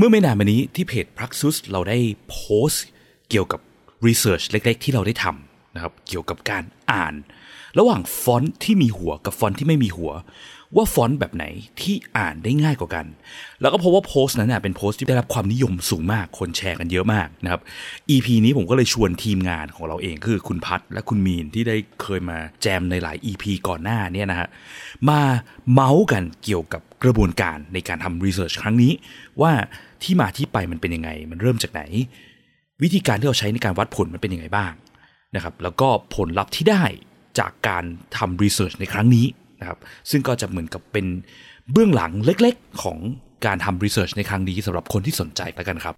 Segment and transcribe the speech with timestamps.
[0.00, 1.98] เมื่อไม่นานมานี้ที่เพจ Praxis เราได้
[2.28, 2.84] โพสต์
[3.28, 3.60] เกี่ยวกับ
[4.06, 7.14] research เล็ก ๆ ที่เราได้ทำ นะครับเกี่ยวกับการอ่าน
[7.78, 10.12] ระหว่างฟอนต์ที่มีหัวกับฟอนต์ที่ไม่มีหัว
[10.76, 11.44] ว่าฟอนต์แบบไหน
[11.80, 13.06] ที่อ่านได้ง่ายกว่ากัน
[13.60, 17.60] แล้วก็พบว่าโพสต์นั้นเป็นโพสต์ที่ได้รับความนิยมสูงมากคนแชร์กันเยอะมากนะครับ
[18.10, 24.48] EP นี้ผมก็เลยชวนทีมงานของเราเองคือคุณพัฒและคุณมีนที่ได้เคยมาแจมในหลาย EP ก่อนหน้าเนี่ยนะฮะ
[25.08, 25.20] มา
[25.72, 28.92] เมาท์กันเกี่ยวกับกระบวนการในการทำ research ครั้งนี้
[29.40, 29.52] ว่า
[30.02, 31.82] ที่มาที่ไปมันเป็นยังไง มันเริ่มจากไหน
[32.82, 34.72] วิธีการที่เราใช้ในการวัดผลมันเป็นยังไงบ้าง
[35.34, 36.84] นะครับแล้วก็ผลลัพธ์ที่ได้
[37.38, 37.84] จากการ
[38.16, 39.26] ทำ research ในครั้งนี้
[39.60, 39.78] นะครับ
[40.10, 41.06] ซึ่งก็จะเหมือนกับเป็น
[41.72, 42.98] เบื้องหลังเล็กๆ ของ
[43.46, 45.94] การทำ research ในครั้งนี้สำหรับคนที่สนใจแล้วกันครับ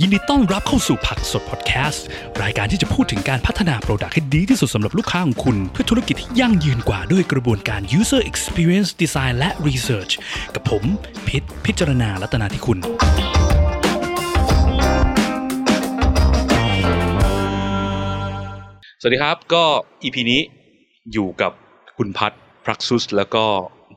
[0.00, 2.04] ยินดีต้อนรับเข้าสู่ผักสดพอดแคสต์
[2.42, 10.12] รายการที่จะพูดถึงการพัฒนาโปรดักต์ให้ดีที่สุดสำหรับลูกค้าของคุณ เพื่อธุรกิจที่ยั่งยืนกว่าด้วยกระบวนการ user experience design และ research
[10.54, 10.84] กับผม
[11.28, 12.78] พิษพิจารณาลัตนาที่คุณ
[19.00, 19.64] สวัสดีครับก็
[20.02, 20.40] EP นี้
[21.12, 21.52] อยู่กับ
[21.98, 22.32] คุณพัฒ
[22.64, 23.44] พรักซุสแล้วก็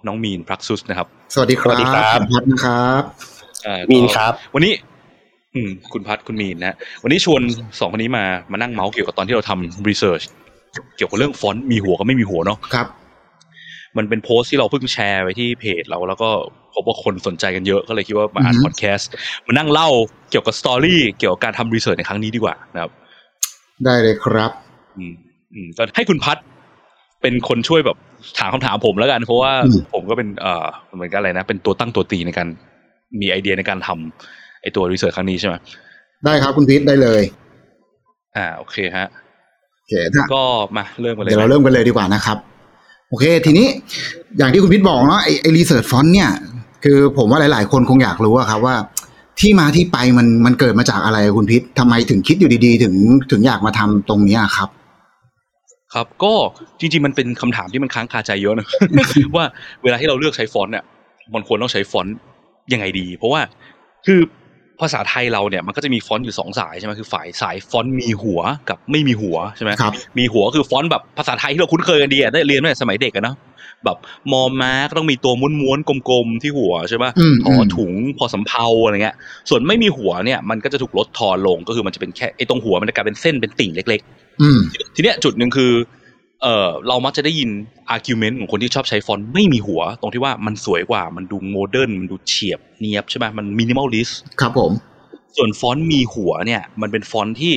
[0.08, 3.04] น้องมีนพรักซุสนะครับ สวัสดีครับสวัสดีครับผมพัฒนะครับ
[3.66, 4.74] อ่ามีนครับ วันนี้
[5.56, 7.42] อืม คุณพัฒคุณมีนนะวันนี้ชวน
[7.80, 10.22] สองคนนี้มามานั่งเมาท์เกี่ยวกับตอนที่เราทำ research
[10.98, 12.88] เกี่ยวกับเรื่องฟอนต์มีหัวกับไม่มีหัวเนาะครับ
[13.98, 16.30] มันเป็นโพสต์ที่เราเพิ่งแชร์ไว้ที่เพจเราแล้วก็
[16.74, 19.10] พบว่าคนสนใจกันเยอะก็เลยคิดว่ามาอัดอือฮึพอดแคสต์
[19.48, 19.90] มานั่งเล่า
[20.30, 22.92] เกี่ยวกับ story เกี่ยวกับการทำ research ในครั้งนี้ดีกว่านะครับ
[23.86, 24.52] ได้เลยครับ
[24.98, 25.14] อืม
[25.54, 26.38] อืมก็ให้คุณพัฒ
[27.22, 27.98] เป็นคนช่วยแบบ
[28.40, 32.48] ถามคำถามผมแล้วกัน เพราะว่าอืมผมก็เป็นเอ่อเหมือนกันอะไรนะ เป็นตัวตั้งตัวตีในการ
[33.22, 35.56] มีไอเดียในการทำไอตัว research ครั้งนี้ใช่ไหม
[36.26, 37.22] ได้ครับคุณพีทได้เลย
[38.38, 39.08] อ่าโอเคฮะ
[39.78, 40.44] โอเคถ้าก็
[40.78, 42.38] มาเริ่มกันเลยเดี๋ยวเราไหมเริ่มกันเลยดีกว่านะครับ
[43.10, 43.68] โอเค ทีนี้
[44.38, 46.32] อย่างที่คุณพีทบอกเนาะไอไอ research ฟอนต์เนี่ย
[46.84, 48.76] คือผมว่าหลาย ๆ คนคงอยากรู้อะครับว่า
[49.40, 52.96] ที่มาที่ไปมันมันเกิดมาจากอะไรคุณพีททำไมถึงคิดอยู่ดีๆ ถึง
[53.32, 54.70] ถึงอยากมาทำตรงเนี้ยครับ
[55.94, 56.34] ครับ ก็
[56.80, 58.68] จริง ๆ มันเป็นคำถามที่มันค้างคาใจเยอะนะ
[59.36, 59.46] ว่า
[59.84, 60.84] เวลาที่เราเลือกใช้ฟอนต์เนี่ย
[61.34, 62.16] มันควรต้องใช้ฟอนต์
[62.74, 63.42] ยังไงดี เพราะว่า
[64.06, 64.20] คือ
[64.82, 73.36] ภาษาไทยเราเนี่ยมันก็จะมีฟอนต์อยู่สองสายใช่ไหมคือฝ่ายสายฟอนต์มีหัวกับไม่มีหัวใช่ไหมครับมีหัวคือฟอนต์แบบภาษาไทยที่เราคุ้นเคยกันดีอะได้เรียนมาตั้งแต่สมัยเด็กอะเนาะ
[73.86, 73.98] แบบ
[74.32, 79.16] มอม้าก็ต้องมีตัวม้วนๆกลมๆที่หัวใช่ปะอืมถออืมถุงพอสำเภาอะไรเงี้ย
[79.50, 84.21] ส่วนไม่มีหัวเนี่ยมันก็จะถูกลดทอนลงก็คือมันจะเป็นแค่ไอ้ตรงหัวมันจะกลายเป็นเส้นเป็นติ่งเล็กอืมๆ
[84.96, 85.72] ทีเนี้ยจุดหนึ่งคือ
[86.42, 87.50] เออเรามักจะได้ยิน
[87.96, 94.10] argument ของคนที่ชอบใช้ฟอนต์ไม่มีหัว ตรงที่ว่ามันสวยกว่ามันดู modern มันดูเฉียบเนียบใช่ไหมมัน minimalist
[94.42, 94.72] ครับผม
[95.38, 97.54] ส่วนฟอนต์มีหัวเนี่ย มันเป็นฟอนต์ที่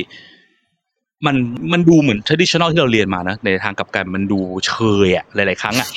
[1.27, 1.37] มัน
[1.73, 4.73] มันดูเหมือน traditional ที่เราเรียนมานะในทางกลับกันมันดูเช
[5.07, 5.89] ยอะหลายๆครั้งอะ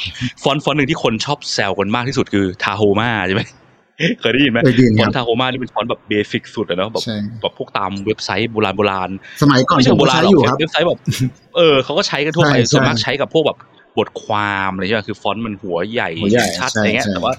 [0.44, 3.44] ฟอนต์ฟอนต์หนึ่งที่คนชอบแซวกันมากที่สุดคือ Tahoma ใช่ไหม
[4.20, 9.10] เคยได้ยินไหมเคยได้ยินฟคอรันบต์ทาโฮมานี่เป็นฟอนต์แบบเบสิกสุดอะเนาะแบบใช่แบบพวกตามเว็บไซต์โบราณโบราณ
[9.44, 11.00] สมัยก่อนไม่ผใช่มโบก็ราณใช้หรอกอยู่ครับเว็บไซต์แบบ
[11.56, 13.58] เออเขาก็ใช้กันทั่วไปใช่ส่วนมากใช่ใช้กับพวกแบบ
[13.98, 17.34] บทความอะไรใช่ไหมคือฟอนต์มันหัวใหญ่หัวใหญ่ชัดใช่อะไรเงี้ยใช่แต่ว่า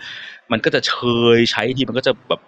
[0.52, 0.94] มันก็จะเช
[1.36, 2.41] ยใช้ทีมันก็จะแบบ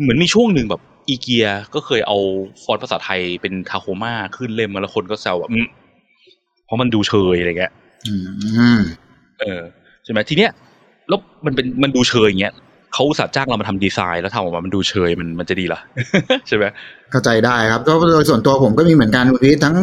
[0.00, 2.16] เหมือนมีช่วงหนึ่งแบบอีเกียก็เคยเอา
[2.62, 5.66] ฟอนต์ภาษาไทยเป็นทาโฮมาขึ้นเล่มมาแล้วคนก็แซวแบบอืม
[6.64, 7.72] เพราะมันดูเชยอะไรเงี้ย
[8.06, 8.14] อื
[8.76, 8.80] ม
[9.40, 9.60] เออ
[10.04, 10.50] ใช่ไหมทีเนี้ย
[11.08, 12.54] แล้วมันเป็นมันดูเชยอย่างเงี้ย
[12.98, 15.80] เขาอุตส่าห์จ้างเรามาทำดีไซน์แล้วทำออกมามันดูเชยมันมันจะดีเหรอ
[16.48, 16.64] ใช่ไหม
[17.10, 19.76] เข้าใจได้ครับก็โดยส่วนตัวผมก็มีเหมือนกันคุณพีททั้ง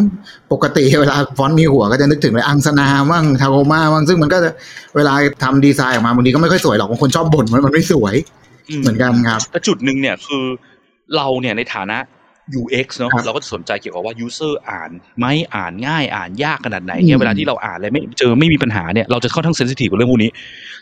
[0.51, 4.49] ปกติเวลาฟอนต์มีหัวก็จะนึกถึงเลยอังสนาบ้างทาโกมาบ้างซึ่งมันก็จะ
[4.95, 8.15] เวลาทำดีไซน์ออกมาบางทีก็ไม่ค่อยสวยหรอกบางคนชอบบ่นว่ามันไม่สวย
[8.81, 10.43] เหมือนกันครับแต่จุดหนึ่งเนี่ยคือ
[11.15, 11.97] เราเนี่ยในฐานะ
[12.61, 15.25] UX เนาะครับเราก็จะสนใจเกี่ยวกับว่า user อ่านไหม
[15.55, 20.29] อ่านง่ายอ่านยากขนาดไหนเนี่ยอืมเวลาที่เราอ่านแล้วไม่เจอไม่มีปัญหาเนี่ยเราจะค่อนข้าง sensitive กับเรื่องพวกนี้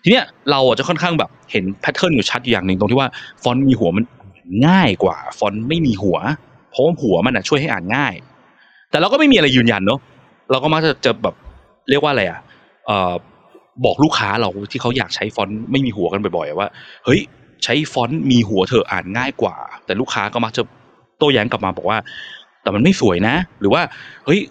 [0.03, 3.09] ทีเนี้ยเราอะจะค่อนข้างแบบเห็น pattern อยู่ชัดอยู่อย่างหนึ่งตรงที่ว่า
[3.44, 4.06] ฟอนต์มีหัวมัน
[4.68, 6.18] ง่ายกว่าฟอนต์ไม่มีหัว
[6.72, 8.13] เพราะว่าหัวมันอะช่วยให้อ่านง่าย
[8.91, 10.00] แต่เราก็ไม่มีอะไรยืนยันเนาะ
[10.51, 11.35] เราก็มักจะจะแบบ
[11.90, 12.40] เรียกว่าอะไรอะ
[12.85, 13.13] เอ่อ
[13.85, 16.69] บอกลูกค้าเราที่เขาอยากใช้ฟอนต์ไม่มีหัวกันบ่อยๆว่า
[17.06, 17.21] เฮ้ย
[17.63, 19.56] ใช้ฟอนต์มีหัวเธอะอ่านง่ายกว่า
[19.86, 20.63] แต่ลูกค้าก็มักจะ
[21.18, 21.98] โต้แย้งกลับมาบอกว่า
[22.62, 23.81] แต่มันไม่สวยนะ หรือว่า
[24.25, 24.42] เฮ้ย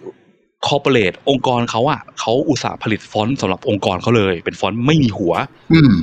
[0.67, 5.35] corporate องค์กรเขาอะเขาอุตสาห์ผลิตฟอนต์สำหรับองค์กรเขาเลย เป็นฟอนต์ไม่มีหัว
[5.73, 5.95] อืม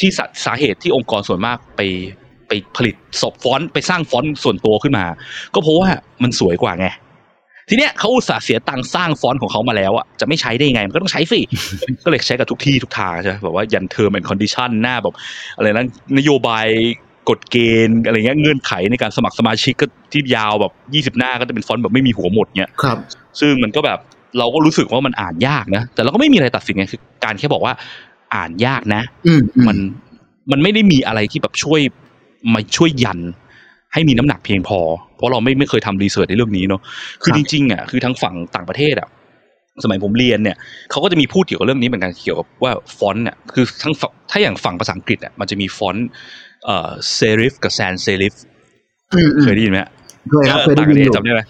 [0.00, 1.80] ที่สาสาเหตุที่องค์กรส่วนมากไป
[2.48, 5.04] ไปผลิตสอบฟอนต์ไปสร้างฟอนต์ส่วนตัวขึ้นมา
[5.54, 5.88] ก็เพราะว่า
[6.22, 6.88] มันสวยกว่าไง
[7.68, 11.40] ทีเนี้ยเขาอุตส่าห์เสียตังค์สร้างฟอนต์ของเขามาแล้วอะจะไม่ใช้ได้ยังไง มันก็ต้องใช้สิ
[12.04, 15.14] ก็เลยใช้กับทุกที่ทุกทางใช่ไหมแบบว่ายัน term and condition หน้าแบบ
[15.56, 15.88] อะไรนั้น
[16.18, 16.66] นโยบาย
[17.28, 17.56] กฎเก
[17.88, 22.98] ณฑ์อะไรเงี้ยเงื่อนไขในการสมัครสมาชิกก็ที่ยาวแบบยี่สิบหน้าก็จะเป็นฟอนต์แบบไม่มีหัวหมดเนี้ยครับ
[23.40, 23.98] ซึ่งมันก็แบบ
[24.38, 27.74] เราก็รู้สึกว่ามันอ่านยากนะ แต่เราก็ไม่มีอะไรตัดสินไงคือการแค่บอกว่า
[28.34, 29.76] อ่านยากนะอืมอืมัน
[30.50, 31.80] มันไม่ได้มีอะไรที่แบบช่วย
[32.54, 33.20] มาช่วยยัน
[33.92, 34.78] ให้มีน้ำหนักเพียงพอ
[35.16, 36.80] เพราะเราไม่ไม่เคยทำรีเสิร์ชในเรื่องนี้เนาะ
[37.22, 39.08] คือจริงๆอะคือทางฝั่งต่างประเทศอะ
[39.84, 40.56] สมัยผมเรียนเนี่ย
[40.90, 46.08] เขาก็จะมีพูดเกี่ยวกับเรื่องนี้เหมือนกันเกี่ยวกับว่าฟอนต์เนี่ยคือทั้งฝั่งถ้าอย่างฝั่งภาษาอังกฤษอะมันจะมีฟอนต์
[46.66, 48.34] เอ่อ serif กับ sans serif
[49.14, 49.90] อืมอืมเคยได้ยินไหมฮะ
[50.30, 51.42] เคยครับเคยได้ต่างยิประอเทศจำได้ไหม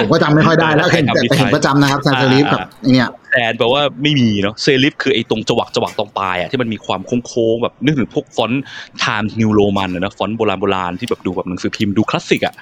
[0.00, 8.62] ผมก็จำไม่ค่อยได้แล้วเห็นแต่แต่เห็นประจำนะครับ sans serif กับไอเนี่ย sans แปลว่าไม่มีเนาะ serif คือไอ้ตรงจวักจวักตรงปลายอะที่มันมีความโค้งๆแบบนึกถึงพวกฟอนต์
[9.04, 12.54] Times New Roman อะนะฟอนต์โบราณโบราณที่แบบดูแบบหนังสือพิมพ์ดูคลาสสิกอะ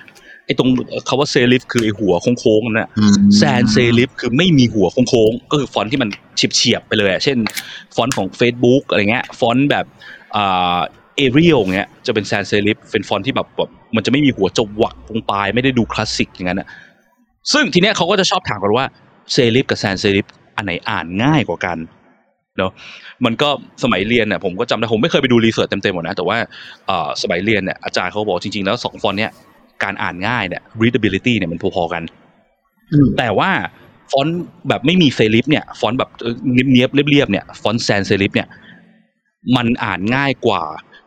[0.46, 0.68] ไอ้ตรง
[1.08, 7.38] คำว่า serif คือไอ้หัวโค้งๆนั่นแหละอืม sans serif คือไม่มีหัวโค้งๆก็คือฟอนต์ที่มันเฉียบๆไปเลยอะเช่น
[7.94, 9.86] ฟอนต์ของ Facebook อะไรเงี้ยฟอนต์แบบ
[10.36, 10.78] อ่า
[11.16, 16.68] Arial เงี้ยจะเป็น sans serif เป็นฟอนต์ที่แบบแบบมันจะไม่มีหัวจวักตรงปลายไม่ได้ดูคลาสสิกอย่างนั้นอะ
[17.52, 18.86] ซึ่งทีเนี้ยเขาก็จะชอบถามกันว่า
[19.32, 21.78] serif กับ sans serif อันไหนอ่านง่ายกว่ากัน
[22.58, 22.72] เนาะ
[23.24, 23.48] มันก็
[23.82, 26.36] สมัยเรียนเนี่ยผมก็จำได้ผมไม่เคยไปดู research เต็มๆหมดนะแต่ว่า
[26.86, 29.30] เอ่อสมัยเรียนเนี่ยอาจารย์เขาบอกจริงๆแล้วสองฟอนต์เนี้ย
[29.82, 32.02] การอ่านง่ายเนี่ย readability เนี่ยมันพอๆกัน
[32.92, 33.50] อืมแต่ว่า
[34.12, 36.10] ฟอนต์แบบไม่มี serif เนี่ยฟอนต์แบบ
[36.52, 38.48] เนียบเนียบๆเรียบๆเนี่ยฟอนต์ sans serif เนี่ย
[39.56, 40.62] มันอ่านง่ายกว่า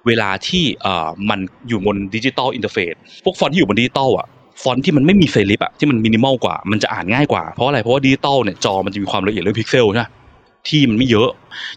[0.08, 4.28] เวลาที่เอ่อมันอยู่บน digital interface พวกฟอนต์ที่อยู่บนดิจิตอลอะ
[4.64, 10.08] ฟอนต์ที่มันไม่มี serif อะที่มันมินิมอลกว่ามันจะอ่านง่ายกว่า เพราะอะไรเพราะว่าดิจิตอลเนี่ยจอมันจะมีความละเอียดเรื่องพิกเซลใช่ไหม
[10.68, 11.30] ที่มันไม่เยอะ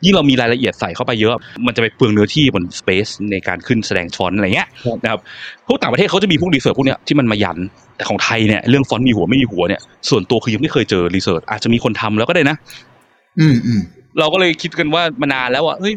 [0.05, 1.35] ยิ่งเรามีรายละเอียดใส่เข้าไปเยอะ
[1.67, 5.21] มันจะไปเปลืองเนื้อที่บนสเปซในการขึ้นแสดงฟอนต์อะไรเงี้ยครับนะครับ
[5.67, 7.59] พวกต่างประเทศเขาจะมีพวกรีเสิร์ชพวกเนี้ยที่มันมายัน
[7.97, 12.57] แต่ของไทยเนี่ยเรื่องฟอนต์มีหัวไม่มีหัวเนี่ยส่วนตัวคือยังไม่เคยเจอรีเสิร์ชอาจจะมีคนทำแล้วก็ได้นะ
[13.41, 13.81] อืมอืม
[14.19, 15.95] เราก็เลยคิดกันว่ามานานแล้วว่าเฮ้ย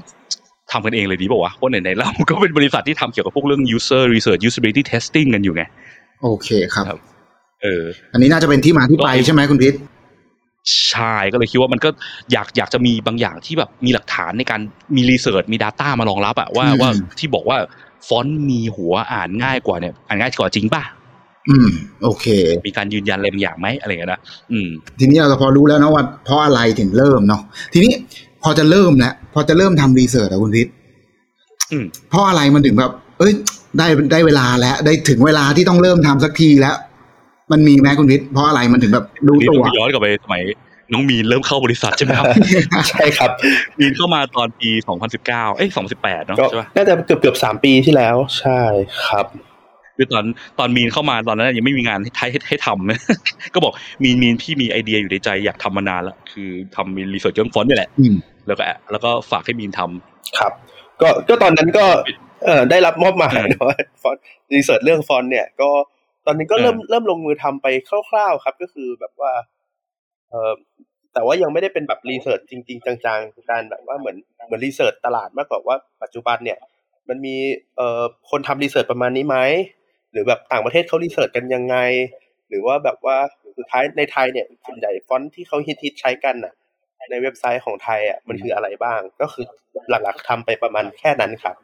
[0.72, 5.64] ทำกันเองเลยดีเปล่าวะเพราะไหนๆเราก็เป็นบริษัทที่ทำเกี่ยวกับพวกเรื่อง user research usability testing กันอยู่ไง
[6.22, 7.00] โอเคครับครับ
[7.62, 7.84] เออ
[8.14, 9.74] อันนี้น่าจะเป็นที่มาที่ไปใช่ไหมคุณพิษ
[10.90, 11.90] ใช่ก็เลยคิดว่ามันก็
[12.32, 14.62] อยากอยากจะมีบางอย่างที่แบบมีหลักฐานในการ
[14.96, 16.90] มีรีเสิร์ชมี Data มารองรับอะว่าอืมว่า
[17.20, 17.58] ที่บอกว่า
[18.08, 20.84] ฟอนต์มีหัวอ่านง่ายกว่าเนี่ยอ่านง่ายกว่าจริงป่ะ
[21.50, 21.70] อืม
[22.04, 22.26] โอเค
[22.66, 24.22] มีการยืนยันอะไรบางอย่างไหมอะไรอย่างเงี้ยนะ
[24.52, 24.68] อืม
[25.00, 27.42] ทีนี้เราพอรู้แล้วนะว่าเพราะอะไรถึงเริ่มเนาะ
[27.74, 27.94] ทีนี้
[28.44, 30.68] พอจะเริ่มแล้วพอจะเริ่มทำรีเสิร์ชอะคุณพิษ
[31.72, 33.34] อืมเพราะอะไรมันถึงแบบ เอ้ย
[33.78, 36.76] ได้ได้เวลาแล้ว ได้ถึงเวลาที่ต้องเริ่มทำสักทีแล้ว
[37.52, 40.42] มันมีไหมคุณพิษเพราะอะไรมันถึงแบบรู้นี่ตัต้วองย้อนกลับไปสมัย
[40.94, 42.26] น้องมีนเริ่มเข้าบริษัทใช่ไหมครับ
[42.90, 43.32] ใช่ครับ
[43.80, 44.70] มีนเข้ามาตอนปี
[45.14, 45.26] 2019
[45.58, 48.62] เอ้ย 2018 เนาะก็ใช่ปะน่าจะเกือบเกือบสามปีที่แล้ว ใช่
[49.06, 49.26] ครับ
[49.98, 50.26] คือตอน
[50.60, 53.00] ตอนมีนเข้ามาตอนนั้นยังไม่มีงานให้ให้ให้ทำนะ
[53.54, 53.74] ก็บอก
[54.04, 58.16] มีนมีนพี่มีไอเดียอยู่ในใจอยากทำมานานแล้วคือทำมีรีเสิร์ชเรื่องฟอนต์นี่แหละอืม
[58.52, 60.52] แล้วก็แล้วก็ฝากให้มีนทำครับ
[61.02, 61.86] ก็ก็ตอนนั้นก็
[62.46, 64.16] เออได้รับมอบหมายเออเนอะฟอน
[64.54, 65.70] ต์ research เรื่องฟอนต์เนี่ย ก็
[66.26, 67.68] ตอนนี้ก็เออเริ่มเริ่มลงมือทำไป
[68.10, 69.34] คร่าวๆครับ ก็คือแบบว่า
[70.30, 70.54] เออ
[71.14, 76.60] แต่ว่ายังไม่ได้เป็นแบบ research จริง ๆ จังๆการแบบว่าเหมือนเหมือน research ตลาดมากกว่าว่าปัจจุบันเนี่ย
[77.10, 77.36] มันมี
[77.78, 78.02] เอ่อ
[78.32, 79.38] คนทำ research ประมาณนี้ไหม
[80.12, 81.78] หรือแบบต่างประเทศเขา research กันยังไง
[82.50, 83.18] หรือว่าแบบว่า
[83.58, 86.54] สุดท้ายในไทยเนี่ยส่วนใหญ่ฟอนต์ที่เขาฮิตๆใช้กันน่ะ
[87.10, 89.46] ในเว็บไซต์ของไทยอะมันคืออะไรบ้าง ก็คือ
[89.90, 91.56] หลักๆทำไปประมาณแค่นั้นครับ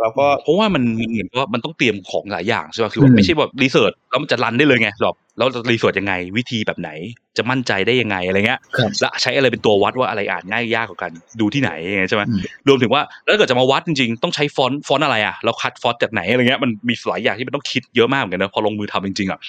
[0.00, 6.90] แล้วก็เพราะว่ามันมันเหมือนว่ามันต้องเตรียมของหลายอย่างใช่ป่ะคือแบอืบมไม่ใช่แบบ research แล้วมันจะ run ได้เลยไงแบบแล้ว research ยังไง วิธีแบบไหน
[7.36, 19.40] จะมั่นใจได้ยังไงอะไรเงี้ยครับและใช้อะไรเป็นตัววัดว่าอะไรอ่านง่ายยากกว่ากันดูที่ไหนไงใช่ไหมอืมรวมถึงว่าแล้วถ้าเกิดจะมาวัดจริงๆ ต้องใช้ฟอนต์ฟอนต์อะไรอะเราคัดฟอนต์จากไหนอะไรเงี้ยมันมีหลายอย่างที่มันต้องคิดเยอะมากเหมือนกันนะพอลงมือทำจริงๆอะ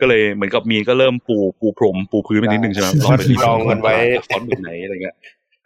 [0.00, 3.94] ก็เลยเหมือนกับมีนก็เริ่มปูปูพรมปูพื้นไปนิดนึงใช่ไหมลองไป research ลองกันไว้
[4.26, 5.16] ฟอนต์แบบไหนอะไรเงี้ย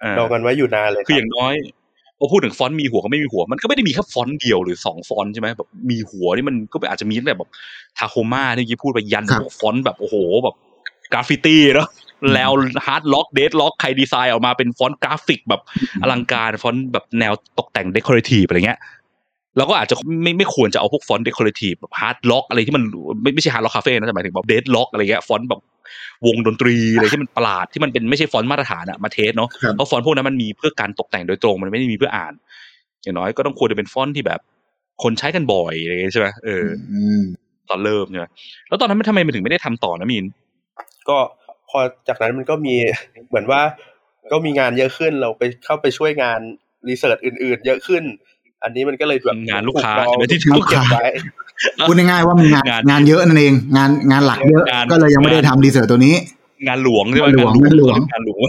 [0.03, 1.55] อ่ารอกันไว้อยู่นานเลยคืออย่างน้อย
[2.19, 7.51] พอพูดถึงฟอนต์มีหัวกับไม่มีหัว มันก็ไม่ได้มีแค่ฟอนต์เดียวหรือสองฟอนต์ใช่ไหมแบบมีหัวนี่มันก็อาจจะมีตั้งแต่แบบ
[7.99, 10.55] ทาโคมาที่เมื่อกี้พูดไปยันครับหัวฟอนต์แบบโอ้โหแบบ
[11.13, 11.89] กราฟฟิตี้เนาะ
[12.35, 12.51] แล้ว
[12.87, 15.63] ฮาร์ดล็อกเดดล็อกใครดีไซน์ออกมาเป็นฟอนต์กราฟิกแบบ
[16.03, 18.79] อลังการฟอนต์แบบแนวตกแต่งเดคอเรทีฟอะไรเงี้ย
[19.57, 22.85] เราก็อาจจะไม่ไม่ควรจะเอาพวกฟอนต์เดคอเรทีฟแบบฮาร์ดล็อกอะไรที่มัน
[23.23, 25.61] ไม่ไม่ใช่ฮาร์ดล็อกคาเฟ่นะแต่หมายถึงแบบเดดล็อกอะไรเงี้ยฟอนต์แบบ
[26.27, 32.33] วงดนตรีอะไรที่มันประหลาดที่มันเป็นไม่ใช่ฟอนต์มาตรฐานอะมา test เนาะครับเพราะฟอนต์พวกนั้นมันมีเพื่อการตกแต่งโดยตรงมันไม่ได้มีเพื่ออ่าน
[33.03, 34.41] อย่างน้อยก็ต้องควรจะเป็นฟอนต์ที่แบบ
[35.03, 37.23] คนใช้กันบ่อยอะไรอย่างเงี้ยใช่ไหมเอออืม
[37.69, 38.27] ตอนเริ่มใช่ไหม
[38.69, 40.27] แล้วตอนนั้นมันทำไมมันถึงไม่ได้ทำต่อนะมัน
[41.09, 41.17] ก็
[41.71, 42.75] พอจากนั้นมันก็มี
[43.29, 43.61] เหมือนว่า
[44.33, 46.41] ก็มีงานเยอะขึ้นเราไปเข้าไปช่วยงาน
[46.89, 48.05] research อื่น ๆ เยอะขึ้น
[48.65, 51.05] อันนี้มันก็เลยแบบงานลูกค้าถูกดองใช่ไหมที่ถูกเก็บไว้
[51.89, 56.15] พูดง่ายๆว่ามีงานงานงานเยอะนั่นเอง งานงานหลักเยอะงานก็เลยยังไม่ได้ทำ research ตัวนี้
[56.67, 58.49] งานหลวงใช่ไหมงานหลวงงานหลวงงานหลวง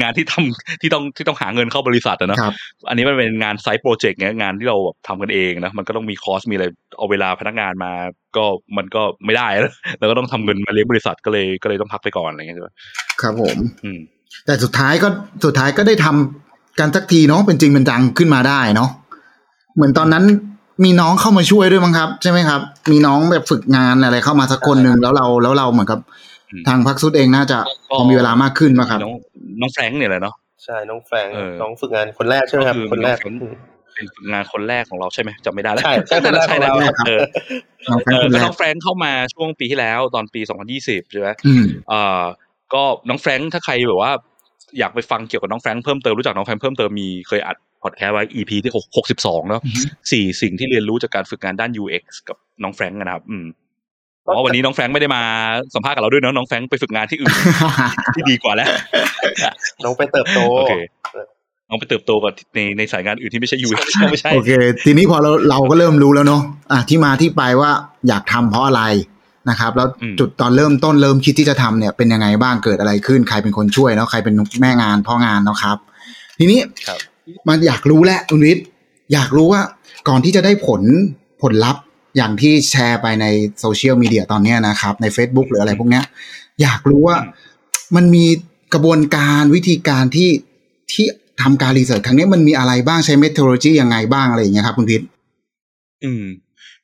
[0.00, 2.54] งานที่ทำที่ต้องที่ต้องหาเงินเข้าบริษัทอะเนาะครับ
[2.88, 6.66] อันนี้มันเป็นงาน side project เงี้ยงานที่เราแบบทำกันเองนะมันก็ต้องมี cost มีอะไร
[6.98, 7.92] เอาเวลาพนักงานมา
[8.36, 8.44] ก็
[8.76, 12.68] มันก็ไม่ได้แล้วแล้วก็ต้องทำเงินมาเลี้ยงบริษัทก็เลยก็เลยต้องพักไปก่อนอะไรเงี้ยใช่ไหม
[13.20, 13.98] ครับผม อืม
[14.46, 15.08] แต่สุดท้ายก็
[15.44, 18.90] สุดท้ายก็ได้ทำกันสักทีเนาะเป็นจริงเป็นจังขึ้นมาได้เนาะ
[19.76, 20.24] เหมือนตอนนั้น
[20.84, 22.60] มีน้องเข้ามาช่วยด้วยมั้งครับ ใช่ไหมครับ
[22.90, 26.00] มีน้องแบบฝึกงานอะไรเข้ามาสักคนหนึ่งแล้วเราแล้วเราเหมือนกับ
[26.50, 27.58] อืมทางพักสุดเองน่าจะ
[27.90, 29.14] พอมีเวลามากขึ้นมาครับ น้อง
[29.60, 30.34] น้องแฟรงค์เนี่ยแหละเนาะ
[30.64, 33.60] ใช่น้องแฟรงค์เออน้องฝึกงานคนแรกใช่ไหมครับก็คือคนแรกน้องแฟรงค์
[33.94, 37.20] เป็นฝึกงานคนแรกของเราใช่ไหมจำไม่ได้แล้วใช่ใช่คนแรกใช่ของเราเออ
[37.90, 40.40] น้องแฟรงเอค์อคนก็แรน้กองแฟรงค์เข้ามาช่วงปีที่แล้วตอนปี
[40.76, 42.22] 2020ใช่ไหมอืมเอ่อ
[42.74, 44.12] ก็น้องแฟรงค์ถ้าใครแบบว่า
[44.78, 48.72] อยากไปฟังเกี่ยวกับน้องแฟรงค์เพิ่มเติมรู้จักน้องแฟรงค์เพิ่มเติมมีเคยอัด พอดแคสต์ไว้ EP ที่
[49.10, 53.46] 62เนาะอือฮึสี่สิ่งที่เรียนรู้จากการฝึกงานด้าน UX กับน้องแฟรงค์นะครับ อืม
[54.26, 55.22] อ๋อวันนี้น้องแฟรงค์ไม่ได้มา
[55.74, 57.34] สัมภาษณ์กับเราด้วยเนาะน้องแฟรงค์ไปฝึกงานที่อื่น
[58.14, 58.68] ที่ดีกว่าแล้ว
[59.84, 60.74] น้องไปเติบโตโอเค
[61.68, 64.50] น้องไปเติบโตกับในในสายงานอื่นที่ไม่ใช่ UX ไม่ใช่โอเค
[64.84, 67.70] ทีนี้พอเราเราก็เริ่มรู้แล้วเนาะอะที่มาที่ไปว่า
[68.08, 68.82] อยากทำเพราะอะไร
[69.50, 75.76] นะครับ แล้วอืมจุดตอนเริ่มต้นเริ่มคิดที่จะทำเนี่ยเป็นยังไงบ้างเกิดอะไรขึ้น ใครเป็นคนช่วยแล้วใครเป็นแม่งานพ่องานเนาะครับ
[76.38, 76.98] ทีนี้ครับ
[77.48, 78.64] มันอยากรู้แหละคุณวิทย์
[79.12, 79.62] อยากรู้ว่า
[80.08, 80.82] ก่อนที่จะได้ผล
[81.42, 81.82] ผลลัพธ์
[82.16, 83.26] อย่างที่แชร์ไปใน
[83.60, 86.04] โซเชียลมีเดียตอนเนี้ยนะครับ ใน Facebook หรืออะไรพวกเนี้ย
[86.62, 87.16] อยากรู้ว่า
[87.96, 88.26] มันมี
[88.74, 90.30] กระบวนการวิธีการที่
[90.92, 91.06] ที่
[91.42, 95.02] ทำการ research ครั้งนี้มันมีอะไรบ้างใช้เมท o โลจียังไงบ้างอะไรอย่างเงี้ยครับคุณพิษ
[96.04, 96.24] อืม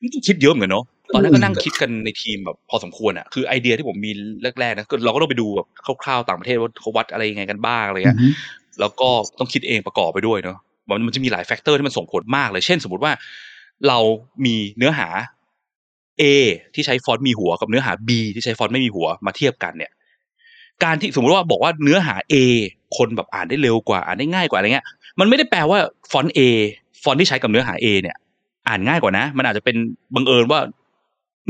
[0.01, 4.11] นี่ต้องคิดเยอะเหมือนกันเนาะตอนนั้นก็นั่งคิดกันในทีมแบบพอสมควรอะคือไอเดียที่ผมมี
[4.59, 5.67] แรกๆนะก็เราก็ต้องไปดูแบบ
[6.03, 8.19] คร่าวๆต่างประเทศว่าเขาวัดอะไรยังไงกันบ้างอะไรเงี้ย
[8.79, 10.57] แล้วก็ต้องคิดเองประกอบไปด้วยเนาะ
[11.07, 13.13] มันจะมีหลาย factor ที่มันส่งผลมากเลย เช่น สมมติว่า
[13.87, 13.99] เรา
[14.45, 15.07] มีเนื้อหา
[16.21, 16.23] A
[16.73, 19.91] ที่ใช้ฟอนต์มีหัวกับเนื้อหา B ที่ใช้ฟอนต์ไม่มีหัวมาเทียบกันเนี่ย
[20.83, 22.35] การที่สมมติว่าบอกว่าเนื้อหา A
[22.97, 24.85] คนแบบอ่านได้เร็วกว่า อ่านได้ง่ายกว่าอะไรเงี้ย
[25.19, 25.79] มันไม่ได้แปลว่า
[26.11, 26.39] ฟอนต์ A
[27.03, 28.15] ฟอนต์ที่ใช้กับเนื้อหา A เนี่ย
[28.67, 29.75] อ่านง่ายกว่านะ มันอาจจะเป็น
[30.15, 30.59] บังเอิญว่า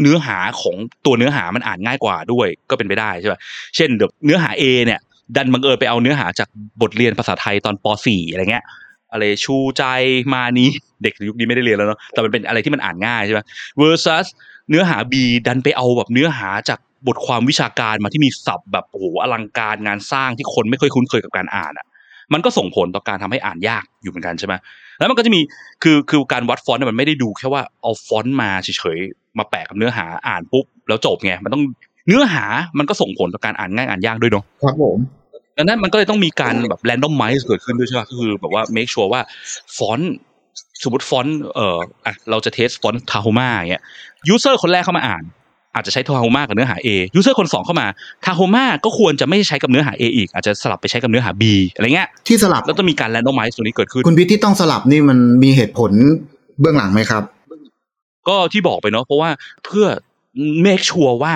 [0.02, 3.40] เนื้อหาของตัวเนื้อหามันอ่านง่ายกว่าด้วยก็เป็นไปได้ใช่ป่ะ
[3.76, 5.00] เช่นเดี๋ยวเนื้อหา A เนี่ย
[5.36, 6.48] ดันบังเอิญไปเอาเนื้อหาจาก
[6.82, 8.66] บทเรียนภาษาไทยตอนป .4 อะไรเงี้ย
[9.12, 9.84] อะไรชูใจ
[10.34, 10.70] มานี้
[11.04, 13.40] เด็กยุคนี้ไม่ได้เรียนแล้วเนาะแต่มันเป็นอะไรที่มันอ่านง่ายใช่ไหม
[13.82, 14.28] versus
[14.70, 15.14] เนื้อหา B
[15.48, 21.86] ดันไปเอาแบบเนื้อหาจากบทความวิชาการมาที่มีศัพท์แบบโอ้โหอลังการงานสร้างที่คนไม่ค่อยคุ้นเคยกับการอ่านอะ
[22.34, 24.54] มันก็ส่งผลต่อการทำให้อ่านยากอยู่เหมือนกันใช่ไหม
[25.00, 25.42] แล้วมันก็จะมี
[25.84, 31.64] คือคือการวัดฟอนต์มันไม่ได้ดูแค่ว่าเอาฟอนต์มาเฉยๆมาแปะกับเนื้อหาอ่านปุ๊บแล้วจบไงมันต้อง
[32.08, 32.46] เนื้อหา
[32.78, 34.98] มันก็ส่งผลต่อการอ่านง่ายอ่านยากด้วยเนาะครับผม
[35.58, 39.22] ดังนั้นมันก็เลยต้องมีการแบบ randomize เกิดขึ้นด้วยใช่ไหมก็คือแบบว่า make sure ว่า
[39.78, 40.14] ฟอนต์
[40.84, 43.84] สมมติฟอนต์เอ่ออะเราจะเทสฟอนต์ทา h มาอย่างเงี้ย
[44.34, 45.24] user คนแรกเข้ามาอ่าน
[45.76, 47.88] อาจจะใช้ทา h มากับเนื้อหา A user คนสองเข้ามา
[48.26, 55.92] ทา h มาก็ควรจะไม่ใช้กับเนื้อหา A อีก อาจจะสลับไปใช้กับเนื้อหา B อะไรเงี้ยที่สลับแล้วต้องมีการ randomize ตัวนี้เกิดขึ้น คุณพิษที่ต้องสลับนี่มันมีเหตุผล
[56.60, 57.24] เบื้องหลังไหมครับ
[58.28, 59.30] ก็ที่บอกไปเนาะเพราะว่า
[59.66, 59.86] เพื่อ
[60.66, 61.34] make sure ว่า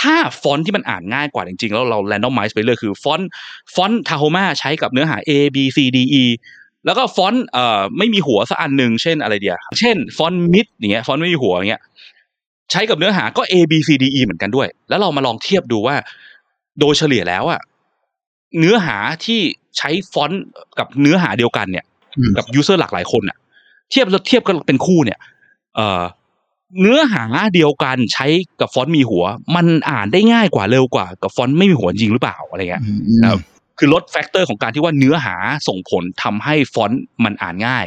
[0.00, 3.28] ถ้าฟอนต์ที่มันอ่านง่ายกว่าจริงๆ แล้วเรา randomize ไปเลยคือฟอนต์
[3.74, 6.24] ฟอนต์ทา h มาใช้กับเนื้อหา A B C D E
[6.86, 11.82] แล้วก็ฟอนต์เอ่อไม่มีหัวสักอันหนึ่งเช่นอะไรเดียเช่นฟอนต์ Mitr อย่างเงี้ยฟอนต์ไม่มีหัวอย่างเงี้ย
[12.70, 15.96] ใช้กับเนื้อหาก็ A B C D E เหมือนกันด้วย แล้วเรามาลองเทียบดูว่า
[16.80, 17.60] โดยเฉลี่ยแล้วอะ
[18.58, 19.40] เนื้อหาที่
[19.78, 20.42] ใช้ฟอนต์
[20.78, 21.84] กับเนื้อหาเดียวกันเนี่ย
[22.18, 23.38] อืมกับ user หลากหลายคนอะ
[23.90, 25.18] เทียบแล้วเทียบกันเป็นคู่เนี่ย
[25.76, 26.02] เอ่อ
[26.80, 27.22] เนื้อหา
[27.54, 28.26] เดียวกันใช้
[28.60, 29.24] กับฟอนต์มีหัว
[29.56, 33.38] มันอ่านได้ง่ายกว่าเร็วกว่ากับฟอนต์ไม่มีหัวจริงหรือเปล่าอะไรเงี้ยอืมอืมครับ
[33.78, 35.36] คือลด factor ของการที่ว่าเนื้อหา
[35.68, 37.86] ส่งผลทำให้ฟอนต์มันอ่านง่าย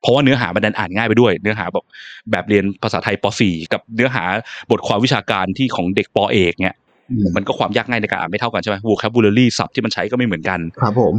[0.00, 1.84] เพราะว่าเนื้อหามันดันอ่านง่ายไปด้วย เนื้อหาแบบ
[2.30, 4.24] แบบเรียนภาษาไทยป.4 กับเนื้อหา
[4.70, 6.76] บทความวิชาการที่ของเด็กปเอกเนี่ย
[7.10, 11.14] อืมมันก็ความยากง่ายในการอ่านไม่เท่ากันใช่ไหม vocabulary ศัพท์ที่มันใช้ก็ไม่เหมือนกัน ครับผม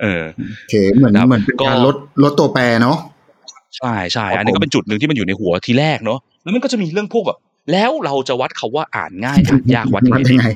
[0.00, 2.96] เออโอเคเหมือนครับเหมือนเป็นการก็ลดลดตัวแปรเนาะ
[3.76, 7.38] ใช่ใช่ครับอันนี้ผมก็เป็นจุดหนึ่งที่มันอยู่ในหัวทีแรกเนาะแล้วมันก็จะมีเรื่องพวกแบบ
[7.72, 10.46] แล้วเราจะวัดคาว่าอ่านง่ายอ่านยากวัดยังวัดไงยังไง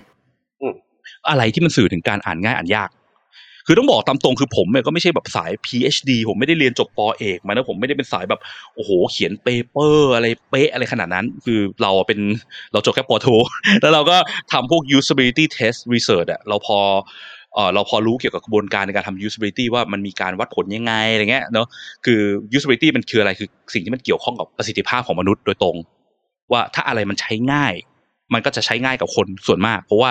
[1.30, 2.90] อะไรที่มันสื่อถึงการอ่านง่ายอ่านยาก
[3.66, 8.40] คือต้องบอกตามตรงคือผมเนี่ยก็ไม่ใช่แบบสาย PhD ผมไม่ได้เรียนจบปอเอกมานะผมไม่ได้เป็นสายแบบ
[8.74, 12.20] โอ้โห เขียนเปเปอร์อะไรเป๊ะอะไรขนาดนั้น คือเราเป็น
[12.72, 13.28] เราจบแค่ปอโท
[13.80, 14.16] แล้วเราก็
[14.52, 16.78] ทำพวก usability test research อะเราพอ
[17.54, 21.66] เออเราพอรู้เกี่ยวกับกระบวนการในการทำ usability ว่ามันมีการวัดผลยังไงอะไรเงี้ยเนาะ
[22.04, 22.20] คือ
[22.56, 25.76] usability มันคืออะไรคือสิ่งที่มันเกี่ยวข้องกับประสิทธิภาพของมนุษย์โดยตรง
[26.52, 27.74] ว่าถ้าอะไรมันใช้ง่าย
[28.34, 30.10] มันก็จะใช้ง่ายกับคนส่วนมาก เพราะว่า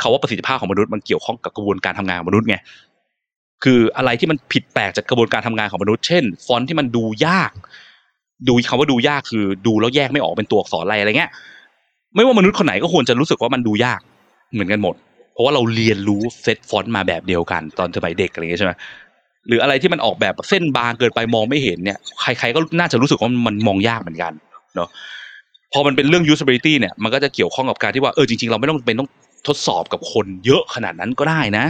[0.00, 2.56] เขาว่าประสิทธิภาพของมนุษย์มันเกี่ยวข้องกับกระบวนการทำงานของมนุษย์ไง
[3.64, 7.50] คืออะไรที่มันผิดแปลกจากกระบวนการทำงานของมนุษย์ เช่น ฟอนต์ที่มันดูยาก
[8.48, 11.30] ดูคำว่าดูยากคือดูแล้วแยกไม่ออกเป็นตัวอักษรอะไรอะไรเงี้ย
[12.14, 14.00] ไม่ว่ามนุษย์คนไหนก็ควรจะรู้สึกว่ามันดูยาก
[14.52, 14.94] เหมือนกันหมด
[15.32, 18.72] เพราะว่าเราเรียนรู้เซตฟอนต์มาแบบเดียวกันตอนสมัยเด็กอะไรเงี้ยใช่ไหม
[19.48, 24.32] หรืออะไรที่มันออกแบบเส้นบางเกินไปมองไม่เห็นเนี่ยใครๆก็น่าจะรู้สึกว่ามันมองยากเหมือนกัน
[24.76, 24.88] เนาะ
[25.72, 29.10] พอมันเป็นเรื่อง usability เนี่ยมันก็จะเกี่ยวข้องกับการที่ว่าเออจริงๆ เราไม่ต้องเป็นต้อง
[29.48, 31.64] ทดสอบกับคนเยอะขนาดนั้นก็ได้นะ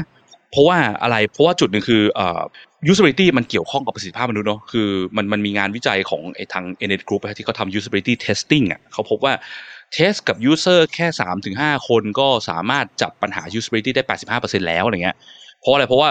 [0.50, 2.40] เพราะว่าอะไรเพราะว่าจุดหนึ่งคือเอ่อ
[2.90, 9.32] usability มันเกี่ยวข้องกับประสิทธิภาพมนุษย์เนาะคือมันมันมีงานวิจัยของไอ้ทาง NET Group ที่เขาทำ usability testing อะเขาพบว่า
[9.92, 15.16] เทสกับ user แค่สามถึงห้าคนก็สามารถจับปัญหา usability ได้แปดสิบห้าเปอร์เซ็นแล้วอะไรเงี้ย
[15.60, 16.08] เพราะอะไรเพราะว่า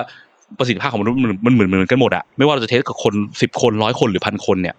[0.59, 4.75] ประสิทธิภาพของมนุษย์มันเหมือนเหมือนกันหมดอะไม่ว่าเราจะเทสกับคนสิบคนร้อยคนหรือพันคนเนี่ย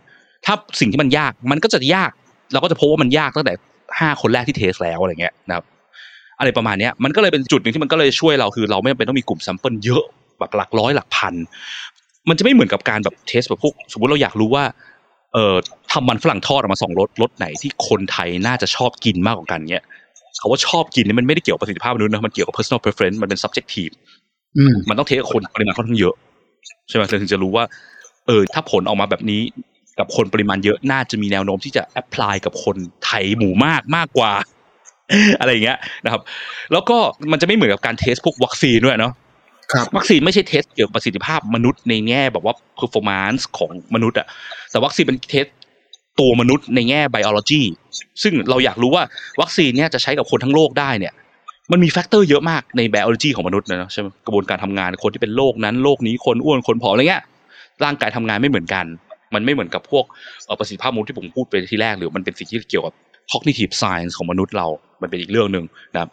[0.47, 2.11] ถ้าสิ่งที่มันยากมันก็จะยาก
[2.53, 3.55] เราก็จะพบว่ามันยากตั้งแต่
[4.01, 5.65] ห้าคนแรกที่ test แล้วอะไรเงี้ยนะครับ
[6.39, 10.05] อะไรประมาณนี้มันก็เลยเป็นจุดหนึ่งที่มันก็เลยช่วยเราคือเราไม่จำเป็นต้องมีกลุ่ม sample เยอะ
[10.39, 11.35] แบบหลักร้อยหลักพัน
[12.29, 14.65] มันจะไม่เหมือนกับการแบบ test แบบพวกสมมติเราอยากรู้ว่า
[15.33, 15.57] เอ่อ
[15.93, 19.85] ทำมันฝรั่งทอดออกมาสองรสรสไหนที่คนไทยน่าจะชอบกินมากกว่ากันเนี้ย
[20.39, 23.93] เขาว่าชอบกินนี่มันไม่ได้เกี่ยวกับประสิทธิภาพมนุษย์นะมันเกี่ยวกับ personal preference มันเป็น subjective
[24.59, 26.15] อืมมันต้อง test กับคนปริมาณค่อนข้างเยอะ
[26.89, 27.65] ใช่ไหมเราถึงจะรู้ว่า
[28.27, 29.41] เออ ถ้าผลออกมาแบบนี้
[29.99, 34.33] กับคนปริมาณเยอะน่าจะมีแนวโน้มที่จะ apply กับคนไทยหมู่มากมากกว่า
[35.41, 36.23] อะไรอย่างเงี้ยนะครับ
[36.73, 36.97] แล้วก็
[37.33, 39.22] มันจะไม่เหมือนกับการ test พวกวัคซีนด้วยเนาะครับ
[39.97, 44.27] วัคซีนไม่ใช่ test เกี่ยวกับประสิทธิภาพมนุษย์ในแง่แบบว่า performance ของมนุษย์อะ
[44.71, 45.47] แต่วัคซีนเป็น test
[46.21, 47.63] ตัวมนุษย์ในแง่ biology
[48.23, 49.03] ซึ่งเราอยากรู้ว่า
[49.41, 51.13] วัคซีนเนี่ยจะใช้กับคนทั้งโลกได้เนี่ย
[51.73, 57.23] มันมี factor เยอะมากใน biology ของมนุษย์นะใช่ไหมกระบวนการทำงานคนที่เป็นโรคนั้นโรคนี้คนอ้วนคนผอมอะไรเงี้ย
[57.85, 58.85] ร่างกายทำงานไม่เหมือนกัน
[59.35, 60.05] มันไม่เหมือนกับพวก
[60.59, 62.95] ประสิทธิภาพมนุษย์ที่ผมพูดไปที่แรกหรือมันเป็นสิ่งที่เกี่ยวกับ
[63.33, 64.67] cognitive science ของมนุษย์เรา
[65.03, 65.65] มันเป็นอีกเรื่องหนึ่ง
[65.95, 66.11] นะครับ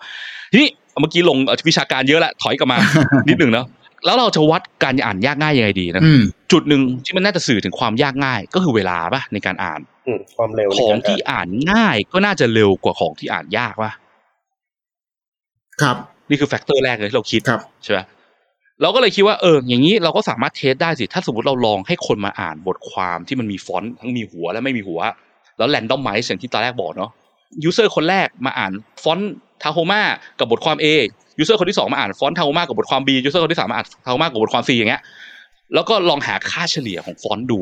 [0.52, 0.70] ทีนี้
[1.02, 2.78] เมื่อกี้ลงเอ่อวิชาการเยอะแล้วถอยกลับมา
[3.30, 3.66] นิดหนึ่งเนาะ
[4.06, 13.92] แล้วเราจะวัดการอ่านยากง่ายยังไงดีนะอืมจุดหนึ่งที่มันน่าจะสื่อถึงความยากง่าย ก็คือเวลาป่ะในการอ่านอืมความเร็วในของการที่อ่านง่าย ก็น่าจะเร็วกว่าของที่อ่านยากป่ะ
[15.82, 15.98] ครับ
[16.30, 18.00] นี่คือแฟกเตอร์แรกเลยที่เราคิดครับใช่ไหม
[18.82, 25.00] เราก็เลยคิดว่าเอออย่างนี้เราก็สามารถ test ได้สิ ถ้าสมมติเราลองให้คนมาอ่านบทความที่มันมีฟอนต์ทั้งมีหัวและไม่มีหัว
[25.58, 27.12] แล้ว randomize อย่างที่ตอนแรกบอกเนาะ
[27.64, 28.72] user คนแรกมาอ่าน
[29.04, 30.02] ฟอนต์ Tahoma
[30.40, 30.86] กับบทความ A
[31.40, 35.02] user คนที่สองมาอ่านฟอนต์ Tahoma กับบทความ B user คนที่สามมาอ่าน Tahoma กับบทความ C อย่างเงี้ย
[35.74, 37.60] แล้วก็ลองหาค่าเฉลี่ยของฟอนต์ดู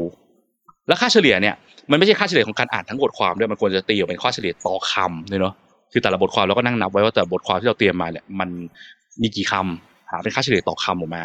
[0.88, 1.56] แล้วค่าเฉลี่ยเนี่ย
[1.92, 5.54] มันไม่ใช่ค่าเฉลี่ยของการอ่านทั้งบทความด้วยมันควรจะตีออกเป็นค่าเฉลี่ยต่อคำด้วยเนาะ
[5.92, 8.50] คือแต่ละบทความเราก็นั่งนับไว้ว่าแต่บทความที่เราเตรียมมาเนี่ยมัน
[9.22, 11.24] มีกี่คำหาเป็นค่าเฉลี่ยต่อคำออกมา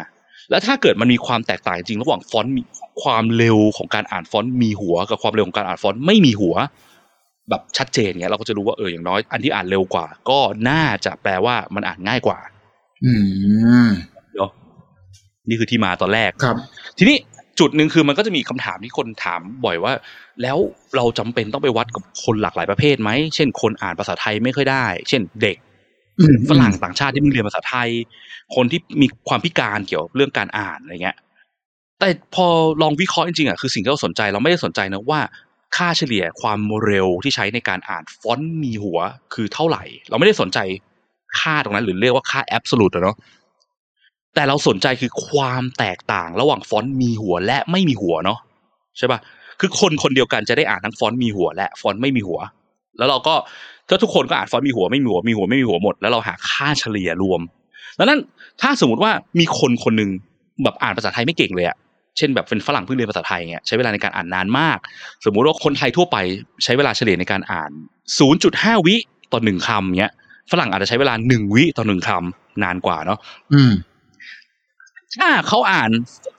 [0.49, 2.61] แล้วถ้าเกิดมันมีความแตกต่างจริงระหว่างฟอนต์มี
[3.03, 6.55] ความเร็วของการอ่านฟอนต์มีหัว กับความเร็วของการอ่านฟอนต์ไม่มีหัว
[7.49, 12.39] แบบชัดเจนเงี้ยเราก็จะรู้ว่าเอออย่างน้อย อันที่อ่านเร็วกว่า ก็น่าจะแปลว่ามันอ่านง่ายกว่า
[13.05, 13.13] อื
[13.87, 13.89] ม
[14.35, 14.51] เนาะ
[15.49, 16.55] นี่คือที่มาตอนแรกครับ
[16.97, 17.17] ทีนี้
[17.59, 19.93] จุดหนึ่งคือมันก็จะมีคำถามที่คนถามบ่อยว่า
[20.41, 20.57] แล้ว
[20.95, 25.57] เราจำเป็นต้องไปวัดกับคนหลากหลายประเภทไหมเช่น คนอ่านภาษาไทยไม่ค่อยได้ เช่นเด็ก
[26.19, 27.89] อืมฝรั่งต่างชาติที่มึงเรียนภาษาไทย
[28.55, 31.17] คนที่มีความพิการเกี่ยวกับเรื่องการอ่านอะไรเงี้ย
[31.99, 32.47] แต่พอ
[32.81, 35.19] ลองวิเคราะห์จริงๆอะคือสิ่งที่เราสนใจเราไม่ได้สนใจนะว่า
[35.75, 38.99] ค่าเฉลี่ยความเร็วที่ใช้ในการอ่านฟอนต์มีหัว
[39.33, 40.59] คือเท่าไหร่ เราไม่ได้สนใจ
[41.39, 43.17] ค่าตรงนั้นหรือเรียกว่าค่าแอบสูตรเนาะ
[44.35, 48.39] แต่เราสนใจคือความแตกต่างระหว่างฟอนต์มีหัวและไม่มีหัวเนาะ
[48.97, 49.19] ใช่ปะ
[49.59, 52.39] คือคนคนเดียวกันจะได้อ่านทั้งฟอนต์มีหัวและฟอนต์ไม่มีหัว
[52.97, 53.35] แล้วเราก็
[53.89, 57.41] ถ้าทุกคนก็อ่านฟอนต์มีหัวไม่มีหัวมีหัวไม่มีหัวหมดแล้วเราหาค่าเฉลี่ยรวม
[57.97, 58.19] ดังนั้น
[58.61, 60.09] ถ้าสมมติว่ามีคนคนหนึ่ง
[60.63, 61.77] แบบอ่านภาษาไทยไม่เก่งเลยอะ
[62.17, 64.77] เช่นแบบเป็นฝรั่งเพิ่งเรียนภาษาไทยเงี้ยใช้เวลาในการอ่านนานมาก
[65.25, 66.17] สมมุติว่าคนไทยทั่วไป
[66.63, 67.71] ใช้เวลาเฉลี่ยในการอ่าน
[68.29, 68.95] 0.5 วิ
[69.33, 70.13] ต่อหนึ่งคำเงี้ย
[70.51, 73.19] ฝรั่งอาจจะใช้เวลาหนึ่งวิต่อหนึ่งคำนานกว่าเนาะ
[73.53, 73.73] อืม
[75.15, 75.89] ถ้าเขาอ่าน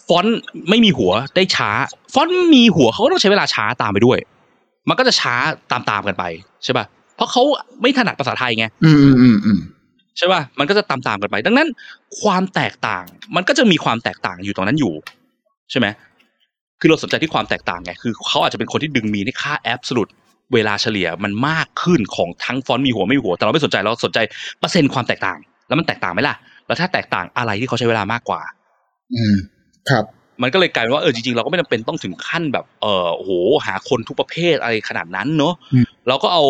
[0.07, 1.71] ฟอนต์ไม่มีหัวได้ช้า
[2.15, 4.19] ฟอนต์มีหัวเขาก็ต้องใช้เวลาช้าตามไปด้วย
[4.89, 5.35] มันก็จะช้า
[5.71, 6.25] ตามๆกันไป
[6.65, 6.85] ใช่ป่ะ
[7.17, 7.43] เพราะเขา
[7.81, 9.59] ไม่ถนัดภาษาไทยไงอืมอืมอืมอืม
[10.19, 11.69] ใช่ป่ะมันก็จะตามๆกันไป ดังนั้น
[12.21, 13.05] ความแตกต่าง
[13.37, 14.93] มันก็จะมีความแตกต่างอยู่ตรงนั้นอยู่
[15.71, 15.87] ใช่ไหม
[16.81, 20.09] คือเราสนใจที่ความแตกต่างไงคือเขาอาจจะเป็นคนที่ดึงมีในค่าแอบสูต
[20.55, 24.19] เวลาเฉลี่ยมันมากขึ้นของทั้งฟอนต์มีหัวไม่มีหัว แต่เราไม่สนใจเราสนใจ
[24.59, 28.41] เปอร์เซ็นต์ความแตกต่าง แล้วมันแตกต่างไหมล่ะ แล้วถ้าแตกต่างอะไรที่เขาใช้เวลามากกว่า
[29.15, 29.37] อืม
[29.91, 30.05] ครับ
[30.43, 33.31] มันก็เลยกลายเป็นว่าเออจริงๆเราก็ไม่จำเป็นต้องถึงขั้นแบบ เออโอ้โห
[33.67, 36.45] หาคนทุกประเภทอะไรขนาดนั้นเนอะอืมเราก็เอา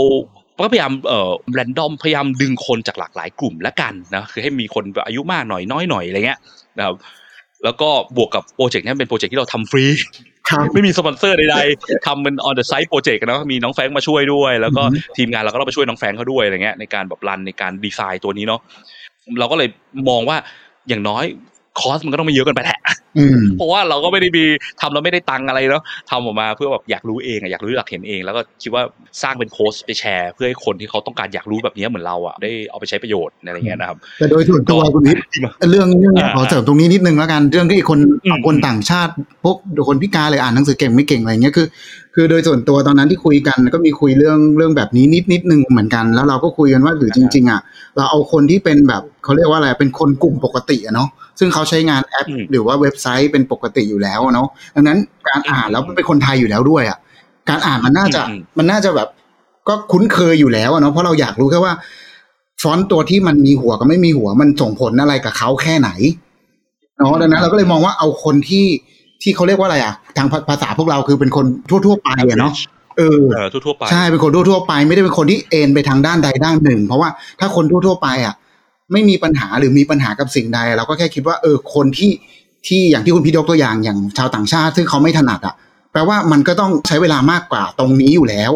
[0.57, 6.41] ก็พยายามเอ่อ random พยายามดึงคนจากหลากหลายกลุ่มละกันนะคือให้มีคนแบบอายุมากหน่อยน้อยหน่อยอะไรเงี้ย
[6.79, 6.95] นะครับ
[7.65, 9.85] แล้วก็บวกกับโปรเจกต์เนี้ยเป็นโปรเจกต์ที่เราทำฟรี
[10.49, 18.61] ครับไม่มีสปอนเซอร์ใดๆทำเป็น on the side project นะมีน้องแฟรงค์มาช่วยด้วย แล้วก็อือฮึทีมงานเราก็ต้องไปช่วยน้องแฟรงค์เขาด้วยอะไรเงี้ยในการแบบ run ในการดีไซน์ตัวนี้เนาะ
[19.39, 19.69] เราก็เลย
[20.09, 20.37] มองว่า
[20.89, 21.25] อย่างน้อย
[21.81, 22.79] คอสมันก็ต้องไม่เยอะเกันไปแหละ
[23.19, 24.45] อืมเพราะว่าเราก็ไม่ได้มี
[24.81, 28.83] ทำเราไม่ได้ตังค์อะไรเนาะทำออกมาเพื่อแบบอยากรู้เองอะอยากรู้อยากเห็นเอง แล้วก็คิดว่า
[29.23, 35.23] สร้างเป็นโพสต์ไปแชร์ เพื่อให้คนที่เขาต้องการอยากรู้แบบนี้เหมือนเราอะได้เอาไปใช้ประโยชน์อะไรอย่างเงี้ยนะครับ แต่โดยส่วนตัวคุณวิทย์
[35.71, 39.13] เรื่องเรื่องอ่าขอเสริมตรงนี้นิดนึงแล้วกันเรื่องที่คนอืมคนต่างชาติ
[39.45, 39.57] พวก
[39.89, 41.67] คนพิการเลยอ่านหนังสือเก่งไม่เก่งอะไรเงี้ยคือ
[42.15, 47.61] คือโดยส่วนตัวตอนนั้นที่คุยกันก็มีคุยเรื่องเรื่องแบบนี้นิดนิดนึงเหมือนกัน แล้วเราก็คุยกันว่าหรือจริง ๆอะ
[47.97, 51.09] เราเอาคนที่เป็นแบบเขาเรียกว่าอะไรเป็นคนกลุ่มปกติอะเนาะ
[51.39, 56.99] ซึ่งเขาใช้งานแอปอืมหรือว่าเว็บไซต์เป็นปกติอยู่แล้วเนาะดังนั้นการอ่านแล้วเป็นคนไทยอยู่แล้วด้วยอะ
[57.49, 59.09] การอ่านมันน่าจะอืมมันน่าจะแบบ
[59.69, 61.75] ก็คุ้นเคยอยู่แล้วอะเนาะเพราะเราอยากรู้แค่ว่า
[62.63, 65.91] ฟอนต์ตัวที่มันมีหัวกับไม่มีหัวมันส่งผลอะไรกับเขาแค่ไหน
[66.99, 68.67] เนาะดังนั้นเราก็เลยมองว่าเอาคนที่
[69.23, 71.47] ที่เขาเรียกว่าอะไรอะ ทางภาภาษาพวกเราคือเป็นคน
[71.87, 72.53] ทั่ว ๆ ไปอะเนาะ
[72.99, 77.09] เออเออทั่วๆไปใช่เป็นคนทั่วๆไป ไม่ได้เป็นคนที่เอ็นไปทางด้านใดด้านหนึ่ง เพราะว่า
[77.41, 78.35] ถ้าคนทั่วๆไปอะ
[78.93, 82.13] ไม่มีปัญหาหรือมีปัญหากับสิ่งใด เราก็แค่คิดว่าเออคนที่
[82.67, 85.55] ที่อย่างที่คุณพี่ยกตัวอย่างอย่างชาวต่างชาติ ซึ่งเขาไม่ถนัดอะ
[85.93, 88.53] แปลว่ามันก็ต้องใช้เวลามากกว่าตรงนี้อยู่แล้ว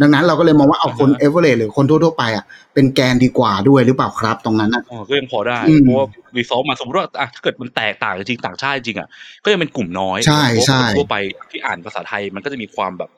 [0.00, 9.08] ดังนั้นเราก็เลยมองว่าเอาคนเอเวอเรสหรือคนทั่วๆไปอะเป็นแกนดีกว่าด้วยหรือเปล่าครับตรงนั้นอะอ๋อก็ยังพอได้อืมเพราะว่ารีซอลมาสมมติว่าอะถ้าเกิดมันแตกต่างจริงต่างชาติจริงอะ
[9.44, 11.16] ก็ยังเป็นกลุ่มน้อยใช่เพราะว่าใช่ทั่วไป
[11.50, 13.10] ที่อ่านภาษาไทยมันก็จะมีความแบบ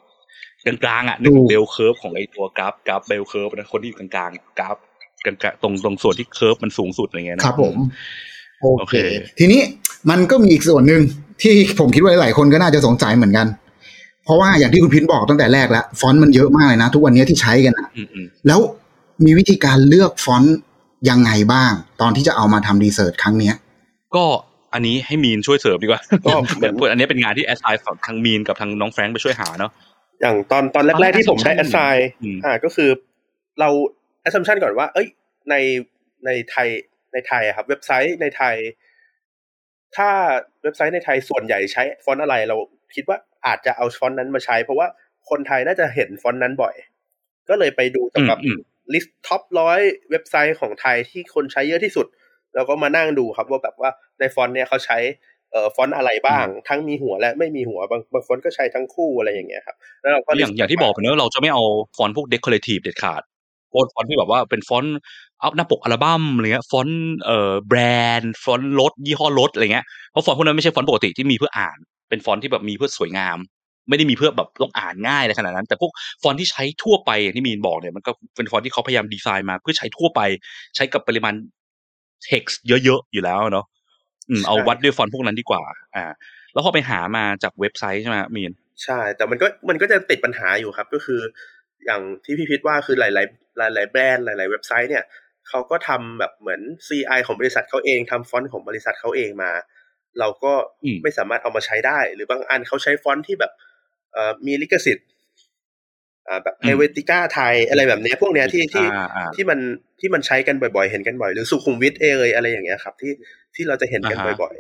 [0.65, 4.77] กลางๆอะหนึ่งถูก bell curve ของไอตัวกราฟกราฟ bell curve นะคนที่อยู่กลางๆกราฟ
[5.25, 7.75] กลางๆตรงตรงส่วนที่ curve มันสูงสุดอะไรเงี้ยนะครับผม
[8.61, 9.61] โอเคโอเค ทีนี้
[10.11, 11.03] มันก็มีอีกส่วนหนึ่ง
[11.43, 13.47] ที่ผมคิดว่าหลายๆคนก็น่าจะสงสัยเหมือนกัน
[14.25, 18.61] เพราะว่าอย่างที่คุณพินบอกตั้งแต่แรกแล้ว ฟอนต์มันเยอะมากเลยนะ ทุกวันนี้ที่ใช้กันอะอืมอืมแล้ว
[19.25, 20.59] มีวิธีการเลือกฟอนต์
[21.11, 23.55] ยังไงบ้าง ตอนที่จะเอามาทำ research ครั้งเนี้ย
[24.17, 24.25] ก็
[24.75, 29.71] อันนี้ให้มีนช่วยเสริมดีกว่าก็แบบอันนี้เป็นงานที่ assign ฝั่งทางมีนกับทางน้องแฟรงค์ไปช่วยหาเนาะ
[30.21, 32.91] อย่างตอนตอนแรกๆที่ผมได้ assumption assign อืมอ่าก็คือ
[33.61, 33.69] เรา
[34.29, 35.09] assumption ก่อนว่า เอ้ย
[35.51, 35.55] ใน
[36.27, 36.69] ในไทย
[37.13, 38.57] ในไทยอะครับ เว็บไซต์ในไทย
[39.97, 40.09] ถ้า
[40.63, 42.57] เว็บไซต์ในไทยส่วนใหญ่ใช้ฟอนต์อะไร เรา
[42.95, 44.87] คิดว่าอาจจะเอาฟอนต์นั้นมาใช้ เพราะว่า
[45.31, 46.75] คนไทยน่าจะเห็นฟอนต์นั้นบ่อย
[47.49, 48.59] ก็เลยไปดูอืมกับอืม
[48.95, 52.07] list top ร้อยเว็บไซต์ของไทยที่คนใช้เยอะที่สุด
[52.55, 54.99] แล้วก็มานั่งดูครับว่าแบบว่าในฟอนต์เนี่ยเขาใช้
[55.53, 61.63] เอ่อฟอนต์อะไรบ้าง ทั้งมีหัวและไม่มีหัวบางบางฟอนต์ก็ใช้ทั้งคู่อะไรอย่างเงี้ยครับแล้วเราก็อย่าง list อย่างที่บอกไปเนอะเราจะไม่เอา
[61.97, 63.23] ฟอนต์พวก decorative เด็ดขาด
[63.73, 64.99] พวกฟอนต์ที่แบบว่าเป็นฟอนต์
[65.43, 67.79] อัพหน้าปกอัลบั้มอะไรเงี้ยฟอนต์เอ่อแบร
[68.19, 71.79] นด์ฟอนต์รถยี่ห้อรถอะไรเงี้ยเพราะฟอนต์พวกนั้นไม่ใช่ฟอนต์ปกติที่มีเพื่ออ่าน
[72.09, 73.39] เป็นฟอนต์ที่แบบมีเพื่อสวยงาม
[73.89, 75.91] ไม่ได้มีเพื่อแบบต้องอ่านง่ายอะไรขนาดนั้น แต่พวก
[76.23, 80.21] ฟอนต์ที่ใช้ทั่วไปอย่างที่มีนบอกเนี่ยมันก็เป็นฟอนต์ที่เขาพยายามดีไซน์มา เพื่อใช้ทั่วไป
[80.77, 81.35] ใช้กับปริมาณ
[82.29, 83.67] text เยอะๆอยู่แล้วเนาะ
[84.31, 85.63] อืมเอาใช่วัดด้วยฟอนต์พวกนั้นดีกว่า
[85.97, 86.05] อ่า
[86.53, 88.53] แล้วพอไปหามาจากเว็บไซต์ใช่ไหมมีน
[88.85, 91.21] ใช่ แต่มันก็มันก็จะติดปัญหาอยู่ครับ ก็คือ
[91.87, 93.09] อย่างที่พี่พิทว่าคือหลา
[93.69, 95.05] ย ๆ หลาย ๆ แบรนด์หลาย ๆ เว็บไซต์เนี่ย
[95.49, 99.51] เขาก็ทำแบบเหมือน CI ของบริษัทเขาเองทำฟอนต์ของบริษัทเขาเองมา
[100.19, 100.53] เราก็
[100.85, 103.53] อืมไม่สามารถเอามาใช้ได้ หรือบางอันเขาใช้ฟอนต์ที่แบบ
[104.13, 105.07] เอ่อมีลิขสิทธิ์
[106.29, 109.59] อ่าแบบเฮเวติก้าไทยอะไรแบบเนี้ยพวกเนี้ยที่ที่อ่าอ่าที่มัน
[110.01, 113.13] ที่มันใช้กันบ่อยๆ เห็นกันบ่อย หรือสุขุมวิทเอยอะไรอย่างเงี้ยครับ ที่
[113.55, 114.57] ที่เราจะเห็นกันอ่าฮะบ่อย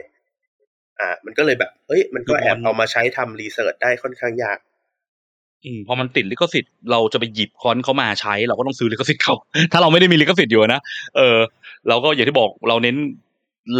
[0.48, 4.58] ๆ อ่า มันก็เลยแบบเอ้ยมันก็คือแอบมันเอามาใช้ทำรีเสิร์ชได้ค่อนข้างยาก
[5.64, 9.34] อืมพอมันติดลิขสิทธิ์เราจะไปหยิบคอนเขามาใช้ เราก็ต้องซื้อลิขสิทธิ์เขา
[9.72, 10.80] ถ้าเราไม่ได้มีลิขสิทธิ์อยู่นะ
[11.16, 11.38] เออ
[11.88, 12.98] เราก็อย่างที่บอกเราเน้น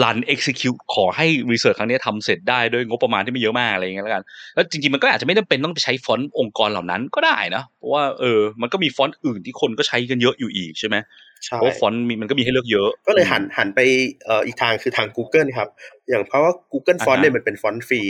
[0.02, 4.22] run execute ขอให้ research ครั้งนี้ทำเสร็จได้ด้วยงบประมาณที่ไม่เยอะมากอะไรอย่างเงี้ยแล้วกัน
[4.54, 10.96] แล้วจริงๆ มันก็อาจจะไม่จำเป็นต้องไปใช้ฟอนต์องค์กรเหล่านั้นก็ได้นะ เพราะว่าเออ มันก็มีฟอนต์อื่นที่คนก็ใช้กันเยอะอยู่อีกใช่ไหม
[11.44, 13.80] ใช่เพราะว่าฟอนต์มีมันก็มีให้เลือกเยอะ ก็เลยหันหันไป
[14.24, 15.68] เอ่ออีกทางคือทาง Google ครับ
[16.08, 18.02] อย่างเพราะว่า Google อ่าฮะ Font เนี่ยมันเป็นฟอนต์ฟรี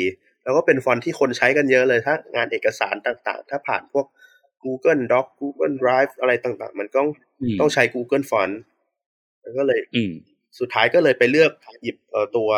[0.49, 4.07] แล้วก็เป็นฟอนต์ที่คนใช้กันเยอะเลยถ้างานเอกสารต่างๆ ถ้าผ่านพวก
[4.65, 7.01] Google Doc Google Drive อะไรต่างๆ มันก็
[7.43, 8.55] อืมต้องใช้ Google Font
[9.43, 10.13] มันก็เลยอืม
[10.59, 11.51] สุดท้ายก็เลยไปเลือก
[11.83, 12.51] หยิบเอ่อตัว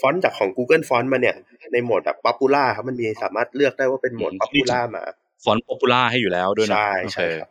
[0.00, 1.36] ฟอนต์จากของ Google Font มาเนี่ย
[1.72, 5.02] ในโหมดแบบ Popular ครับมันมีสามารถเลือกได้ว่าเป็นโหมดอืม Popular มา
[5.44, 7.50] ฟอนต์ popular ให้อยู่แล้วด้วยนะใช่โอใช่เคครับ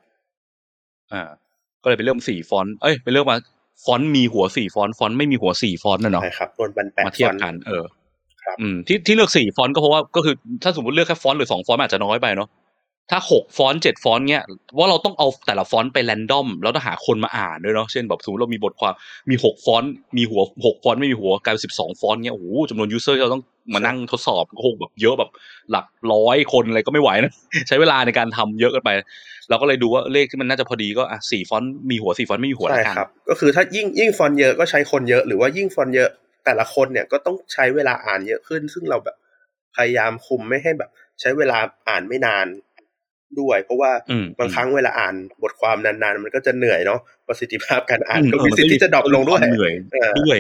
[1.14, 1.24] อ่า
[1.82, 3.38] ก็เลยไปเลือกสี่ฟอนต์เอ้ยไปเลือกมา
[3.86, 8.05] ฟอนต์มีหัวสี่ฟอนต์ฟอนต์ไม่มีหัวสี่ฟอนต์นะเนาะใช่ครับรวมเป็นแปดมาเทียบฟอนต์กันเออครับ
[8.62, 12.50] อืมที่ที่เลือกสี่ฟอนต์ก็เพราะว่าก็คือถ้าสมมติเลือกแค่ฟอนต์หรือสองฟอนต์มันอาจจะน้อยไปเนาะ
[13.12, 14.44] ถ้าหกฟอนต์เจ็ดฟอนต์เนี้ย
[14.78, 18.94] ว่าเราต้องเอาแต่ละฟอนต์ไป random แล้วต้องหาคนมาอ่านด้วยเนาะเช่นแบบสมมติเรามีบทความ
[19.30, 25.30] มีหกฟอนต์มีหัวหกฟอนต์ไม่มีหัวกลายเป็นสิบสองฟอนต์เนี้ยโอ้โหจำนวน user ที่เราต้องมานั่งทดสอบก็คงแบบเยอะแบบ
[25.72, 27.34] หลักร้อยคนอะไรก็ไม่ไหวนะ
[27.68, 28.90] ใช้เวลาในการทำเยอะเกินไป
[29.50, 36.10] เราก็เลยดูว่าเลขที่มันน่าจะพอดีก็อะสี่ฟอนต์มีหัวสี่ฟอนต์ไม่มีหัวใช่แล้วกันครับก็คือถ้ายิ่งยิ่งฟอนต์เยอะก็ใช้คนเยอะหรือว่ายิ่งฟอนต์เยอะ
[36.46, 39.16] แต่ละคนเนี่ยก็ต้องใช้เวลาอ่านเยอะขึ้น ซึ่งเราแบบ
[39.76, 40.90] พยายามคุมไม่ให้แบบ
[41.22, 41.58] ใช้เวลา
[41.90, 42.48] อ่านไม่นาน
[43.40, 50.40] ด้วย เพราะว่าอืมบางครั้งเวลาอ่านบทความนานๆ มันก็จะเหนื่อยเนาะประสิทธิภาพการอ่านอืมก็มีสิทธิ์ที่จะ drop ลงด้วยเหนื่อยเออด้วย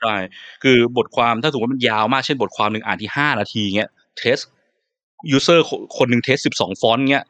[0.00, 0.14] ใช่
[0.62, 4.38] คือบทความถ้าสมมติมันยาวมากเช่นบทความหนึ่งอ่านที่ห้านาทีเงี้ย test
[5.30, 5.66] user
[5.98, 7.24] คนหนึ่ง test สิบสองฟอนต์เงี้ย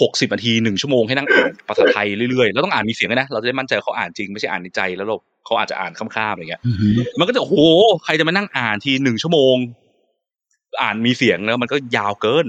[0.00, 7.56] หกสิบนาทีหนึ่งชั่วโมงให้นั่งอ่านภาษาไทยเรื่อยๆ แล้วต้องอ่านมีเสียงด้วยนะ เราจะได้มั่นใจว่าเขาอ่านจริงไม่ใช่อ่านในใจแล้วเรา เขาอาจจะอ่านข้ามๆอะไรเงี้ยอือฮึมันก็จะโอ้โห
[8.04, 9.56] ใครจะมานั่งอ่านทีหนึ่งชั่วโมง
[10.82, 12.46] อ่านมีเสียงแล้วมันก็ยาวเกิน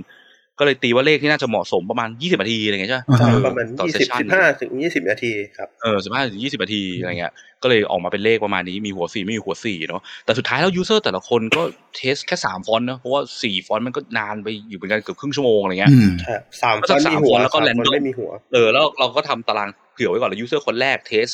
[0.60, 11.62] ก็เลยตีว่าเลขที่น่าจะเหมาะสมประมาณยี่สิบนาทีอะไรเงี้ยใช่ไหมอ่าเออประมาณต่อยี่เซสสิบชั่นสิบห้าถึงยี่สิบนาทีครับเออสิบห้าถึงยี่สิบนาทีอะไรเงี้ยก็เลยออกมาเป็นเลขประมาณนี้มีหัวสี่ไม่มีหัวสี่เนาะแต่สุดท้ายแล้วยูเซอร์แต่ละคนก็
[11.96, 21.28] เทสแค่สามฟอนต์เนาะเพราะว่าสี่ฟอนต์มันก็นานไปอยู่เหมือนกันเกือบครึ่งชั่วโมงอะไรเงี้ยอืมใช่สามก็คสักนสามมีหัวคนแล้วก็สาม random คนไม่มีหัวเออแล้วเราก็ทำตารางเผื่อไว้ก่อนแล้วยูเซอร์คนแรกเทส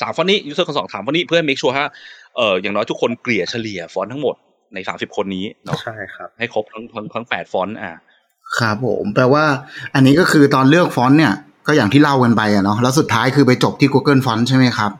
[0.00, 1.86] สามฟอนต์นี้ user คนสองสามฟอนต์นี้เพื่อให้ make sure ว่า
[2.36, 4.34] เอออย่างน้อยทุกคนเกลี่ยเฉลี่ยฟอนต์ทั้งหมด
[4.74, 8.00] ในสามสิบคนนี้เนาะใช่ครับให้ครบทั้งทั้งทั้งแปดฟอนต์อะ
[8.58, 9.44] ครับผมแปลว่า
[9.94, 11.34] อันนี้ก็คือตอนเลือกฟอนต์เนี่ย
[11.66, 14.90] ก็อย่างที่เล่ากันไปอะเนาะแล้วสุดท้ายคือไปจบที่ Google Font ใช่ไหมครับ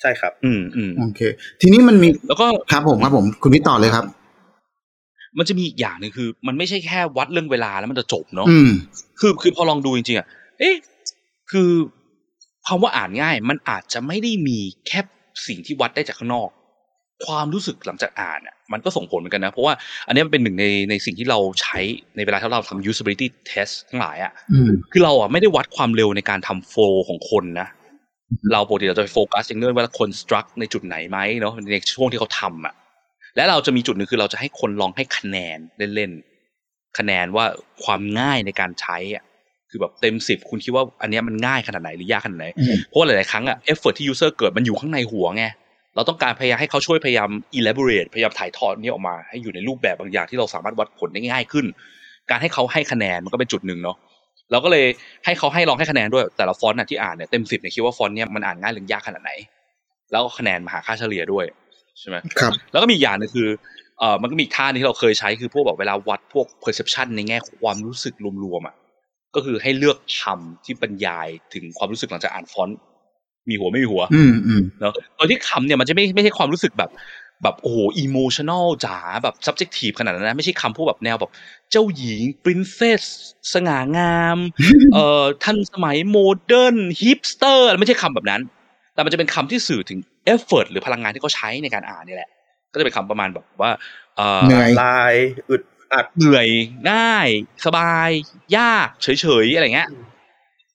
[0.00, 1.20] ใช่ครับ อืมอืมโอเค
[1.60, 4.04] ทีนี้มันมีแล้วก็ครับผมครับผม คุณพิทต่อเลยครับ
[5.38, 8.70] มันจะมีอีกอย่างหนึ่งคือ มันไม่ใช่แค่วัดเรื่องเวลาแล้วมันจะจบเนาะอืม
[9.20, 10.26] คือคือพอลองดูจริงๆอะ
[10.58, 10.74] เอ๊ะ
[11.50, 11.70] คือ
[12.66, 15.00] คำว่าอ่านง่าย มันอาจจะไม่ได้มีแค่
[15.46, 16.50] สิ่งที่วัดได้จากข้างนอก
[17.26, 19.74] ความรู้สึกหลังจากอ่านอะมันก็ส่งผลเหมือนกันนะ เพราะว่า
[20.06, 21.78] อันนี้มันเป็นหนึ่งในในสิ่งที่เราใช้
[22.16, 27.68] ในเวลาที่เราทำ usability test ทั้งหลายอะอืมคือเราอะไม่ได้วัดความเร็วในการทำโฟล์ของคนนะ
[28.52, 32.74] เราปกติเราจะไปโฟกัสอย่างเรื่องว่าคนสตรักในจุดไหนไหมเนาะในช่วงที่เขาทำอะ
[33.36, 35.58] และเราจะมีจุดหนึ่งคือเราจะให้คนลองให้คะแนน
[35.94, 37.44] เล่นๆคะแนนว่า
[37.84, 39.24] ความง่ายในการใช้อะ
[39.70, 45.44] คือแบบเต็มสิบคุณคิดว่าอันเนี้ยมันง่ายขนาดไหนหรือยากขนาดไหนอืมเพราะว่าหลาย ๆ ครั้งอะ effort ที่ user เกิดมันอยู่ข้างในหัวไง
[45.96, 51.66] เราต้องการพยายามให้เขาช่วยพยายาม elaborate พยายามถ่ายทอดนี้ออกมา ให้อยู่ในรูปแบบบางอย่างที่เราสามารถวัดผลได้ง่ายขึ้น
[52.30, 53.96] การให้เขาให้คะแนนมันก็เป็นจุดหนึ่งเนาะ
[54.50, 54.86] เราก็เลย
[55.24, 59.32] ให้เขาให้ลองให้คะแนนด้วยแต่ละฟอนต์น่ะที่อ่านเนี่ยเต็มสิบเนี่ยคิดว่าฟอนต์เนี่ยมันอ่านง่ายหรือยากขนาดไหน
[60.10, 61.44] แล้วก็คะแนนมาหาค่าเฉลี่ยด้วย
[62.00, 63.48] ใช่ไหมครับแล้วก็มีอีกอย่างหนึ่งคือ
[63.98, 68.74] เออมันก็มีอีกท่านึงที่เราเคยใช้คือพวกแบบเวลาวัดพวก perception ในแง่ความรู้สึกรวมๆอะ
[69.34, 72.78] ก็คือให้เลือกคำที่บรรยายถึงความรู้สึกหลังจากอ่านฟอนต์
[73.48, 76.90] มีหัวไม่มีหัว อืมอืมเนาะโดยที่คำเนี่ยมันจะไม่ไม่ใช่ความรู้สึกแบบ
[77.42, 81.30] แบบโอ้โหอิโมชัน a ลจ๋าแบบ subjective ขนาดนั้นนะ ไม่ใช่คำพวกแบบแนวแบบ
[81.70, 83.02] เจ้าหญิง princess
[83.54, 84.38] สง่างาม
[84.94, 88.40] เอ่อทันสมัย modern hipster ไม่ใช่คำแบบนั้น
[88.94, 92.30] แต่มันจะเป็นคำที่สื่อถึงเอฟเฟ t หรือพลังงานที่เขาใช้ในการอ่านนี่แหละ
[92.72, 93.70] ก็จะเป็นคำประมาณแบบว่า
[94.16, 95.14] เอ่อเหนื่อยล้า
[95.50, 95.62] อึด
[95.94, 96.48] อัดเหนื่อย
[96.90, 97.28] ง่าย
[97.66, 98.10] สบาย
[98.56, 99.88] ยากเฉยๆอะไรเงี้ย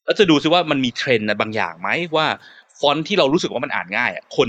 [0.05, 2.27] แล้วจะดูซิว่ามันมีเทรนด์บางอย่างไหมว่า
[2.79, 4.47] ฟอนต์ที่เรารู้สึกว่ามันอ่านง่ายอะคน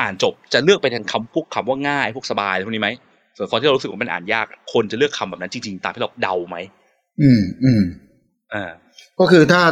[0.00, 2.90] อ่านจบจะเลือกไปทางคำพวกคำว่าง่ายพวกสบายพวกนี้ไหม
[3.36, 6.56] ส่วนฟอนต์ที่เรารู้สึกว่ามันอ่านยาก คนจะเลือกคำแบบนั้นจริงๆตามที่เราเดาไหม
[7.20, 7.82] อืมอืม
[8.54, 8.70] อ่า
[9.20, 9.62] ก็คือถ้า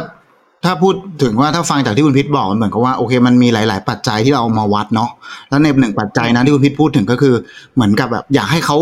[0.65, 0.93] ถ้าพูด
[1.23, 5.09] ถึงว่าถ้าฟังจากที่คุณพิษบอกมันเหมือนกับว่าโอเคมันมีหลาย ๆ ปัจจัยที่เราเอามาวัดเนาะ
[5.49, 7.33] แล้วในหนึ่งปัจจัยนะที่คุณพิษพูดถึงก็คือ
[7.73, 8.77] เหมือนกับแบบอยากให้เขา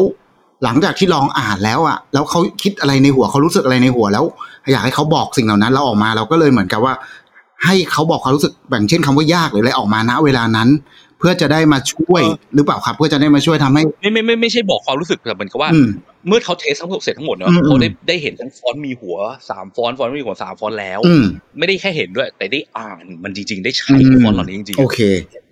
[0.63, 4.25] หลังจากที่ลองอ่านแล้วอะแล้วเขาคิดอะไรในหัวเขารู้สึกอะไรในหัวแล้ว
[4.71, 6.93] อยากให้เขาบอกสิ่งเหล่านั้นแล้วออกมาเราก็เลยเหมือนกับว่า
[7.65, 10.69] ให้เขาบอกความรู้สึกแบ่งเช่นคำว่ายากหรืออะไรออกมาณเวลานั้น
[11.19, 12.23] เพื่อจะได้มาช่วย
[12.55, 15.87] หรือเปล่าครับ เพื่อจะได้มาช่วยทำให้ ไม่ไม่ไม่ไม่ใช่บอกความรู้สึกแต่เหมือนกับว่าอืม
[16.27, 19.17] เมื่อเขา test ทั้งหมดเสร็จทั้งหมดเนาะอืมเขาได้ได้เห็นทั้งฟอนต์มีหัว
[19.49, 21.25] สามฟอนต์ฟอนต์ไม่มีหัวสามฟอนต์แล้วอืม
[21.57, 24.99] ไม่ได้แค่เห็นด้วย แต่ได้อ่านมันจริง ๆ ได้ใช้อืมฟอนต์เหล่านี้จริงๆโอเค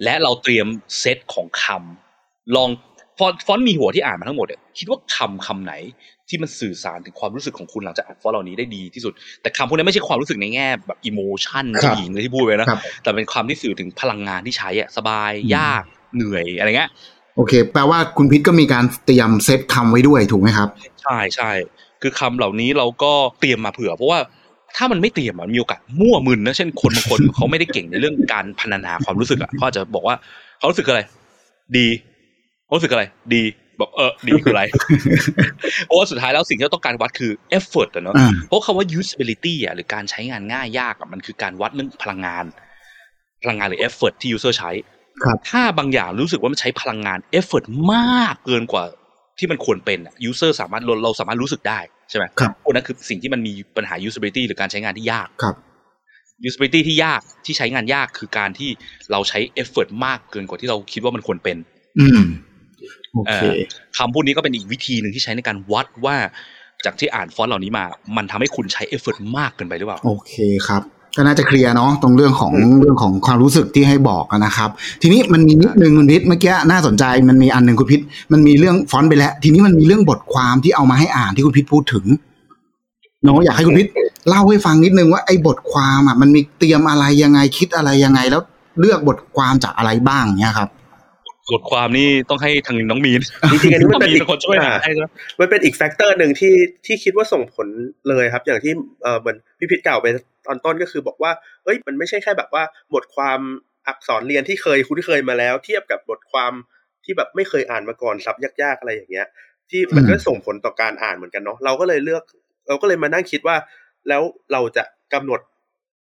[0.03, 0.67] และเราเตรียม
[0.99, 2.69] เซตของคำลอง
[3.21, 5.73] ฟอนต์ฟอนต์มีหัวที่อ่านมาทั้งหมดเนี่ยคิดว่าคำคำไหน
[6.29, 15.83] ที่มันสื่อสารถึงความรู้สึกของคุณหลังจากอ่านฟอนต์เหล่านี้ได้ดีที่สุด แต่คำพวกนี้ไม่ใช่ความรู้สึกในแง่แบบ emotion ครับหญิงเลยที่พูดไปนะครับแต่เป็นความที่สื่อถึงพลังงานที่ใช้อะสบายอืมยาก
[16.15, 16.89] เหนื่อยอะไรเงี้ย
[17.35, 20.67] โอเค แปลว่าคุณพิษก็มีการเตรียมเซตคำไว้ด้วยถูกไหมครับ
[21.01, 21.51] ใช่ใช่
[22.01, 24.19] คือคำเหล่านี้เราก็เตรียมมาเผื่อ เพราะว่า
[24.77, 30.15] ถ้ามันไม่เตรียมอะมันมีโอกาสมั่วมึนนะเช่นคนบางคนเขาไม่ได้เก่งในเรื่องการพรรณนาความรู้สึกอะเขาอาจจะบอกว่า
[30.57, 31.01] เขารู้สึกอะไร
[31.77, 32.10] ดีเขา
[32.77, 33.03] รู้สึกอะไร
[33.35, 33.43] ดี
[33.79, 34.63] บอกเออดีคืออะไร
[35.85, 42.45] เพราะว่าสุดท้ายแล้วสิ่งที่เราต้องการวัดคือ effort อะเนาะอ่าเพราะคำว่า usability อะหรือการใช้งานง่ายยากอะมันคือการวัดเรื่องพลังงาน
[43.43, 44.71] พลังงานหรือ effort ที่ user ใช้
[45.23, 48.83] ครับถ้าบางอย่างรู้สึกว่ามันใช้พลังงาน effort มากเกินกว่า
[49.39, 51.79] ที่มันควรเป็นอะ user สามารถเราเราสามารถรู้สึกได้
[52.09, 55.55] ใช่ไหมครับพวกนั้นคือสิ่งที่มันมีปัญหา usability หรือการใช้งานที่ยากครับ
[56.47, 58.69] usability ที่ยากที่ใช้งานยากคือการที่
[59.11, 61.57] เราใช้ effort มากเกินกว่าที่เราคิดว่ามันควรเป็น
[61.99, 63.57] อืมโอเคเออ
[63.97, 66.15] คำพูดนี้ก็เป็นอีกวิธีหนึ่งที่ใช้ในการวัดว่า
[66.85, 67.85] จากที่อ่านฟอนต์เหล่านี้มา
[68.17, 70.33] มันทำให้คุณใช้ effort มากเกินไปหรือเปล่า โอเค
[70.67, 70.83] ครับ
[71.17, 74.69] ก็น่าจะเคลียร์เนาะตรงเรื่องของเรื่องของความรู้สึกที่ให้บอกนะครับ
[75.01, 82.05] ทีนี้มันมีนิดนึงคุณพิษเมื่อกี้น่าสนใจมันมีอันหนึ่งคุณพิษมันมีเรื่องฟอนต์ไปแล้ว ทีนี้มันมีเรื่องบทความที่เอามาให้อ่านที่คุณพิษพูดถึง
[83.23, 83.87] เนาะอยากให้คุณพิษ
[84.29, 88.41] เล่าให้ฟังนิดนึงว่าไอ้บทความอะมันมีเตรียมอะไรยังไงคิดอะไรยังไงแล้ว
[88.79, 90.69] เลือกบทความจากอะไรบ้างเนี่ยครับ
[91.49, 96.53] บทความนี่ต้องให้ทางน้องมีนจริงๆอันนี้มันเป็นมีอีกคนช่วยหาให้นะมันเป็นอีก factor หนึ่งที่
[96.85, 97.67] ที่คิดว่าส่งผล
[98.09, 98.73] เลยครับ อย่างที่
[99.03, 100.07] เออเหมือนพี่พิทกล่าวไป
[100.47, 101.31] ตอนต้นก็คือบอกว่า
[101.63, 103.39] เอ้ยมันไม่ใช่แค่แบบว่า บทความ
[103.87, 106.53] อักษรเรียนที่เคยคุ้นเคยมาแล้ว เทียบกับบทความ
[107.05, 109.27] ที่แบบไม่เคยอ่านมาก่อนศัพท์ยากๆอะไรอย่างเงี้ย
[109.69, 112.23] ที่มันก็ส่งผลต่อการอ่านเหมือนกันเนาะเราก็เลยเลือก
[112.65, 113.55] เเราก็เลยมานั่งคิดว่า
[114.09, 115.39] แล้วเราจะกำหนด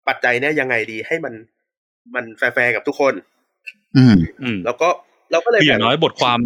[0.07, 1.33] ปัจจัยเนี่ยยังไงดีให้มัน
[2.15, 3.13] มันแฟร์ๆกับทุกคน
[3.97, 4.89] อืมอืมแล้วก็
[5.31, 6.39] เราก็เลยคืออแบ่ย่างน้อยบทความ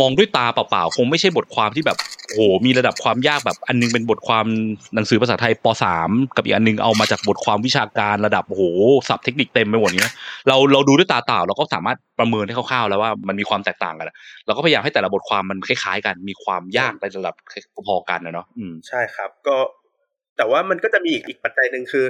[0.00, 4.46] มองด้วยตาเปล่าๆคงไม่ใช่บทความที่แบบโอ้โหมีระดับความยากแบบ อันนึงเป็นบทความ
[4.94, 5.66] หนังสือภาษาไทยป
[6.02, 8.62] .3 กับอีกอันนึงเอามาจากบทความวิชาการระดับโอ้โห
[9.08, 10.14] ศัพท์เทคนิคเต็มไปหมดเนี้ย
[10.48, 17.34] เราเราดูด้วยตาเปล่าเราก็สามารถประเมินให้คร่าวๆแล้วว่ามันมีความแตกต่างกันอะเราก็พยายามให้แต่ละบทความมันคล้ายๆ กันมีความยากในระดับ
[17.86, 19.56] พอๆกันนะเนาะอืมใช่ครับ ก็
[20.36, 22.04] แต่ว่ามันก็จะมีอีกอีกปัจจัยหนึ่งคือ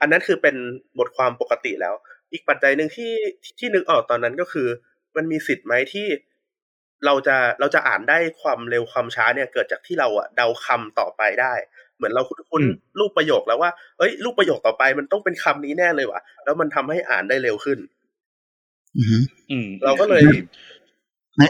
[0.00, 0.56] อันนั้นคือเป็น
[0.98, 1.94] บทความปกติแล้ว
[2.32, 3.12] อีกปัจจัยหนึ่งที่
[3.58, 4.68] ที่นึกออกตอนนั้นก็คือ
[5.16, 6.06] มันมีสิทธิ์ไหมที่
[7.06, 11.54] เราจะเราจะอ่านได้ความเร็วความช้าเนี่ย เกิดจากที่เราอะเดาคำต่อไปได้
[11.96, 17.78] เหมือนเราคุ้นคุ้นอืมรูปประโยคแล้วว่าเอ้ยรูปประโยคต่อไปมันต้องเป็นคำนี้แน่เลยว่ะ แล้วมันทำให้อ่านได้เร็วขึ้น
[18.96, 20.22] อืมอืมเราก็เลย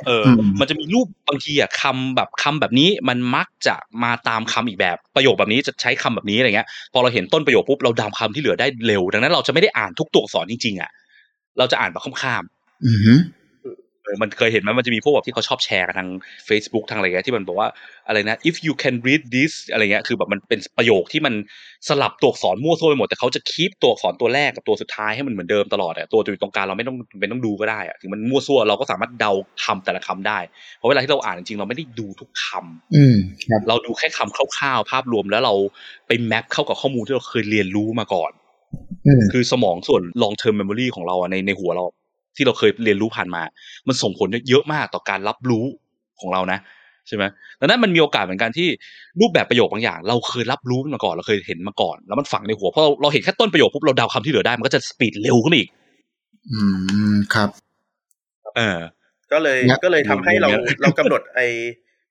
[0.06, 0.24] เออ
[0.60, 10.90] มันจะมีรูปบางทีอะคำแบบคำแบบนี้มันมักจะมาตามคำอีกแบบประโยคแบบนี้จะใช้คำแบบนี้อะไรเงี้ย พอเราเห็นต้นประโยคปุ๊บเราดามคำที่เหลือได้เร็ว ดังนั้นเราจะไม่ได้อ่านทุกตัวอักษรจริงๆอะ
[11.58, 12.44] เราจะอ่านแบบข้าม
[12.84, 13.41] อืมๆเออ
[14.22, 16.10] มันเคยเห็นไหมมันจะมีพวกแบบที่เขาชอบแชร์กันทาง
[16.48, 17.68] Facebook ทางอะไรเงี้ยที่มันบอกว่า
[18.08, 21.34] อะไรนะ if you can read this อะไรเงี้ยคือแบบมันเป็นประโยคที่มัน
[21.88, 29.32] สลับตัวอักษรมั่วซั่วไปหมดแต่เขาจะคีปตัวอักษรตัวแรกกับตัวสุดท้ายให้มันเหมือนเดิมตลอดอะตัวอยู่ตรงกลางเราไม่ต้องเป็นต้องดูก็ได้อะถึงมันมั่วซั่วเราก็สามารถเดา
[29.64, 30.38] คำแต่ละคำได้
[30.76, 33.16] เพราะเวลาที่เราอ่านจริงๆเราไม่ได้ดูทุกคำอืม
[33.50, 35.54] ครับเราดูแค่คำคร่าวๆภาพรวมแล้วเรา
[36.06, 38.32] ไปแมปเข้ากับข้อมูลที่เราเคยเรียนรู้มาก่อน
[39.06, 41.84] อืมคือสมองส่วน long term memory ของเราอะในในหัวเรา
[42.36, 43.42] ที่เราเคยเรียนรู้ผ่านมา
[43.88, 45.64] มันส่งผลเยอะมากต่อการรับรู้
[46.20, 46.58] ของเรานะ
[47.08, 47.24] ใช่ไหม
[47.60, 48.68] ดังนั้นมันมีโอกาสเหมือนกันที่
[49.20, 55.68] รูปแบบประโยคบางอย่าง เราเคยรับรู้มันมาก่อนเราเคยเห็นมาก่อน แล้วมันฝังในหัวเพราะเราเราเห็นแค่ต้นประโยคปุ๊บเราเดาคำที่เหลือได้มันก็จะสปีดเร็วขึ้นอีก
[56.52, 56.60] อื
[57.12, 57.48] มครับ
[58.56, 58.78] เออ
[59.32, 61.40] ก็เลยเนี่ยก็เลยทำให้เราอย่างเงี้ยเรากำหนดไอ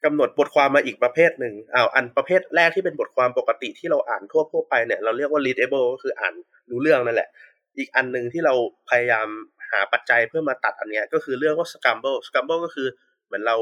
[0.05, 6.33] กำหนดบทความมาอีกประเภทหนึ่งอ้าวอันประเภทแรกที่เป็นบทความปกติที่เราอ่านทั่วทั่วไปเนี่ยเราเรียกว่า readable ก็คืออ่าน
[6.69, 7.29] รู้เรื่องนั่นแหละ
[7.77, 8.53] อีกอันหนึ่งที่เรา
[8.89, 9.27] พยายาม
[9.71, 12.87] หาปัจจัยเพื่อมาตัดอันเนี้ยก็คือเรื่องว่า scramble scramble ก็คือ
[13.25, 13.57] เหมือนเรา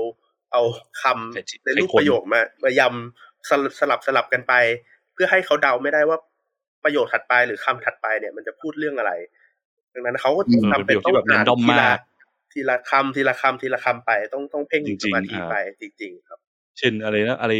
[0.51, 0.61] เอา
[1.01, 4.53] คำใช่ในรูปใช่คนประโยคมามายำสลับสลับสลับกันไป
[5.13, 6.17] เพื่อให้เขาเดาไม่ได้ว่า
[6.83, 9.11] ประโยคถัดไปหรือคำถัดไปเนี่ย มันจะพูดเรื่องอะไร
[9.93, 11.99] ดังนั้นเขาก็อืมทำเป็นต้องเป็นประโยคที่แบบอ่าน random ทีละมาก
[12.53, 16.39] ทีละคำทีละคำทีละคำไป ต้องต้องเพ่งจริงๆสมาธิอ่าไปจริง ๆ ครับ
[16.77, 17.53] เช่นอะไรนะอะไร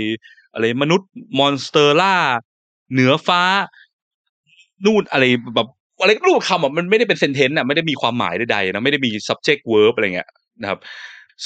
[0.54, 2.16] อะไรมนุษย์ monster ล่า
[2.92, 3.42] เหนือฟ้า
[4.86, 5.24] นู่นอะไร
[5.56, 5.68] แบบ
[6.02, 10.30] อะไรก็รูปคำอะมันไม่ได้เป็น sentence อะไม่ได้มีความหมายใดๆนะไม่ได้มี subject verb อะไรเงี้ย
[10.62, 10.80] นะครับ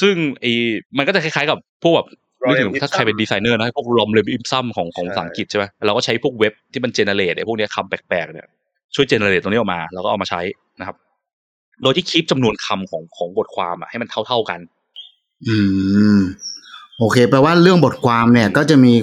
[0.02, 0.52] ซึ่งไอ้
[0.98, 2.08] มันก็จะคล้ายๆกับพวกแบบ
[2.44, 8.48] Royal นึกถึงถ้า Ipsum ใครเป็นดีไซเนอร์นะพวก Lorem Ipsum ของของใช่ภาษาอังกฤษใช่ไหมเราก็ใช้พวกเว็บที่มัน generate ไอ้พวกเนี้ยคำแปลกๆเนี่ย
[8.96, 10.42] ช่วยเจเนเรตตรงนี้ออกมา แล้วก็เอามาใช้
[10.80, 10.96] นะครับ
[11.84, 14.60] โดยที่คีปจำนวนคำของของบทความอะให้มันเท่าๆกัน
[15.48, 15.58] อื
[16.18, 16.20] ม
[17.00, 18.94] โอเค แปลว่าเรื่องบทความเนี่ยก็จะมี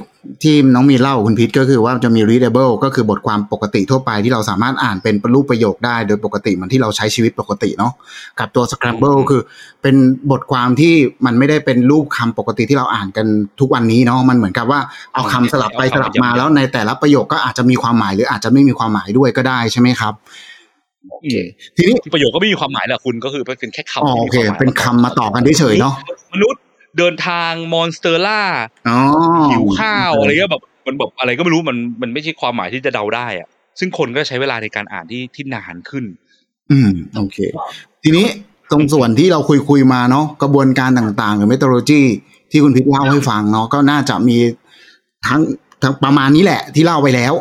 [0.42, 7.92] ที่น้องมีเล่าคุณพิษก็คือว่าจะมี readable ก็คือบทความปกติทั่วไปที่เราสามารถอ่านเป็นรูปประโยคได้ โดยปกติเหมือนที่เราใช้ชีวิตปกติเนาะ
[8.38, 9.42] กับตัว scramble อืมคือ
[9.82, 9.96] เป็น
[10.30, 10.94] บทความที่
[11.26, 13.26] มันไม่ได้เป็นรูปคำปกติที่เราอ่านกัน
[13.60, 14.80] ทุกวันนี้เนาะมันเหมือนกับว่า
[15.14, 20.12] เอาคำสลับไปสลับมาแล้วในแต่ละประโยคก็อาจจะมีความหมายหรืออาจจะไม่มีความหมายด้วยก็ได้ใช่ไหมครับ
[21.10, 21.34] โอเค
[21.76, 25.94] ทีนี้ประโยคก็ไม่มีความหมายแหละคุณก็คือเป็นแค่คำอ๋อที่โอมีเคความหมายเป็นคำมาต่อกันเฉยๆเนาะ
[26.34, 26.60] มนุษย์
[26.98, 28.42] เดินทางมอนสเตอร่า
[28.88, 28.98] อ๋อ
[29.50, 33.48] หิวข้าวอะไรเงี้ยแบบมันแบบอะไรก็ไม่รู้มันมันไม่ใช่ความหมายที่จะเดาได้อะ
[33.78, 36.04] ซึ่งคนก็ใช้เวลาในการอ่านที่ที่นานขึ้น
[36.70, 37.38] อืมโอเค
[38.02, 38.26] ทีนี้
[38.70, 42.02] ตรงส่วนที่เราคุยคุยๆมาเนาะกระบวนการต่างๆหรือ methodology
[42.50, 44.38] ที่คุณพิทเล่าให้ฟังเนาะก็น่าจะมี
[45.26, 45.40] ทั้ง
[45.82, 47.34] ทั้งประมาณนี้แหละที่เล่าไปแล้ว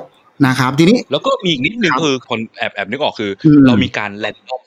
[0.48, 4.62] นะครับ ทีนี้แล้วก็มีอีกนิดนึงครับก็คือคนแอบแอบนึกออกคืออืมเรามีการ random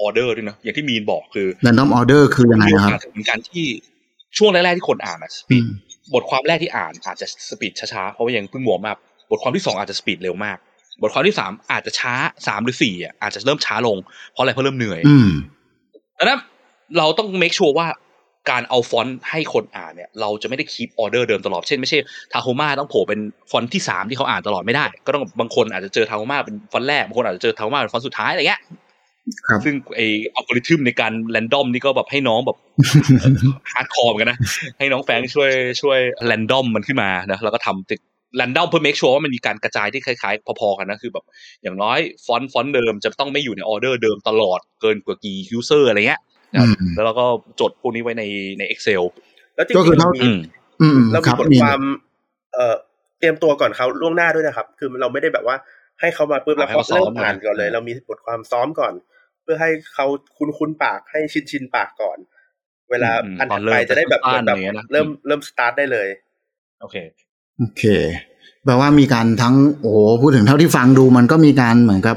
[0.00, 3.64] order ด้วยนะอย่างที่มีนบอกคือ random order คือยังไงมีโอครับกาสถึงการที่
[4.38, 5.68] ช่วงแรกๆที่คนอ่านอะ speed อืม
[6.14, 8.96] บทความแรกที่อ่านอาจจะ speed ช้าๆเพราะว่ายังเพิ่งหัวมาก
[9.30, 10.58] บทความที่สองอาจจะ speed เร็วมาก
[11.02, 12.14] บทความที่สามอาจจะช้า
[12.46, 13.96] สามหรือสี่อะอาจจะเริ่มช้าลง
[14.32, 15.30] เพราะอะไรเพราะเริ่มเหนื่อยอืม
[16.18, 16.40] ดังนั้น
[16.98, 17.88] เราต้อง make sure ว่า
[18.50, 21.98] การเอาฟอนต์ให้คนอ่านเนี่ย เราจะไม่ได้ keep order เดิมตลอด เช่นไม่ใช่
[22.32, 23.20] Tahoma ต้องโผล่เป็น
[23.50, 28.85] ฟอนต์ที่สามที่เขาอ่านตลอดไม่ได้ ก็ต้องบางคนอาจจะเจอ Tahoma เป็นฟอนต์แรกบางคนอาจจะเจอ Tahoma เป็นฟอนต์สุดท้ายอะไรเงี้ยครับ
[29.64, 30.00] ซึ่งไอ
[30.34, 32.58] อัลกอริทึมในการ random นี่ก็แบบให้น้องแบบ
[33.72, 34.38] hardcore เหมือนกันนะ
[34.78, 35.50] ให้น้องแฟรงค์ช่วย
[35.80, 38.00] ช่วย random มันขึ้นมานะแล้วก็ทำติด
[38.36, 41.24] random เพื่อ make sure ว่ามันมีการกระจายที่คล้ายๆ พอๆกันนะคือแบบ
[41.62, 46.20] อย่างน้อยฟอนต์ฟอนต์เดิมจะต้องไม่อยู่ในออเดอร์เดิมตลอดเกินกว่ากี่ยูเซอร์อะไรเงี้ย
[46.52, 47.26] นะครับอืมแล้วเราก็
[47.60, 48.24] จดพวกนี้ไว้ใน
[48.58, 49.02] ใน Excel
[49.54, 50.38] แล้วจริก็คืงอๆเท่าเรามีอืม
[50.82, 51.82] อืมเราคมีรับบทมีความ
[52.54, 52.74] เอ่อ
[53.18, 55.56] เตรียมตัวก่อนเขาล่วงหน้าด้วยนะครับ คือเราไม่ได้แบบว่า
[56.00, 58.92] ให้เขามาปุ๊บแล้วให้เขาเขาซ้อมเริ่มอ่านนะก่อนเลย เรามีบทความซ้อมก่อน
[59.46, 62.18] เพื่อให้เขาคุ้นคุ้นๆปากให้ชินชินๆปากก่อน
[62.90, 66.08] เวลาอืมอันตอถันดเริ่มไปจะได้แบบสั้นๆเหมือนแบบอะไรเงี้ยนะเริ่มเริ่มสตาร์ทได้เลย
[66.80, 66.96] โอเค
[67.58, 67.82] โอเค
[68.64, 72.16] แปลว่ามีการทั้งโอ้โหพูดถึงเท่าที่ฟังดูมันก็มีการเหมือนกับ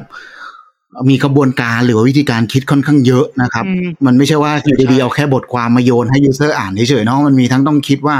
[1.10, 8.18] มีกระบวนการหรือว่าวิธีการคิดค่อนข้างเยอะนะครับอืมมันไม่ใช่ว่าอยู่ดีๆเอาแค่บทความมาโยนให้ยูเซอร์อ่านเฉยๆเนาะมันมีทั้งต้องคิดว่า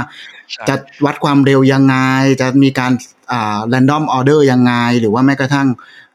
[0.52, 1.96] ใช่จะวัดความเร็วยังไง
[2.40, 2.92] จะมีการ
[3.32, 5.68] อ่า random order ยังไง หรือว่าแม้กระทั่ง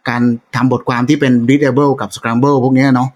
[0.09, 0.21] การ
[0.55, 3.09] ทำบทความที่เป็น readable กับ scramble พวกเนี้ยเนาะ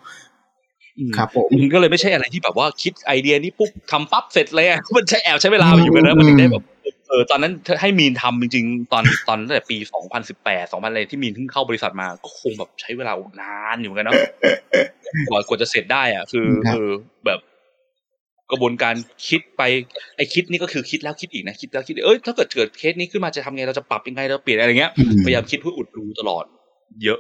[0.98, 6.64] อืมครับผมมันก็เลยไม่ใช่อะไรที่แบบว่าคิดไอเดียนี้ปุ๊บทำปั๊บเสร็จเลยอะมันใช้แอบใช้เวลาอยู่กันนะมันถึงได้แบบ
[7.10, 9.78] เออตอนนั้นให้มีนทำจริง ๆ ตอนตอนตั้งแต่ปี
[10.20, 14.16] 2018 2000อะไรที่มีนเพิ่งเข้าบริษัทมาก็คงแบบใช้เวลานานอยู่เหมือนกันเนาะ
[15.30, 16.88] กว่ากว่าจะเสร็จได้อะคือครับคือ
[17.26, 17.40] แบบ
[18.52, 18.96] กระบวนการ
[19.28, 19.62] คิดไป
[20.16, 26.46] ไอคิดนี่ก็คือคิดแล้วคิดอีกนะคิดแล้วคิดอีกเอ้ยถ้าเกิดเกิดเคสนี้ขึ้นมาจะทำไงเราจะปรับยังไงเราเปลี่ยนอะไรเงี้ยอืมพยายามคิดเพื่ออุดรูตลอด
[27.04, 27.20] เยอะ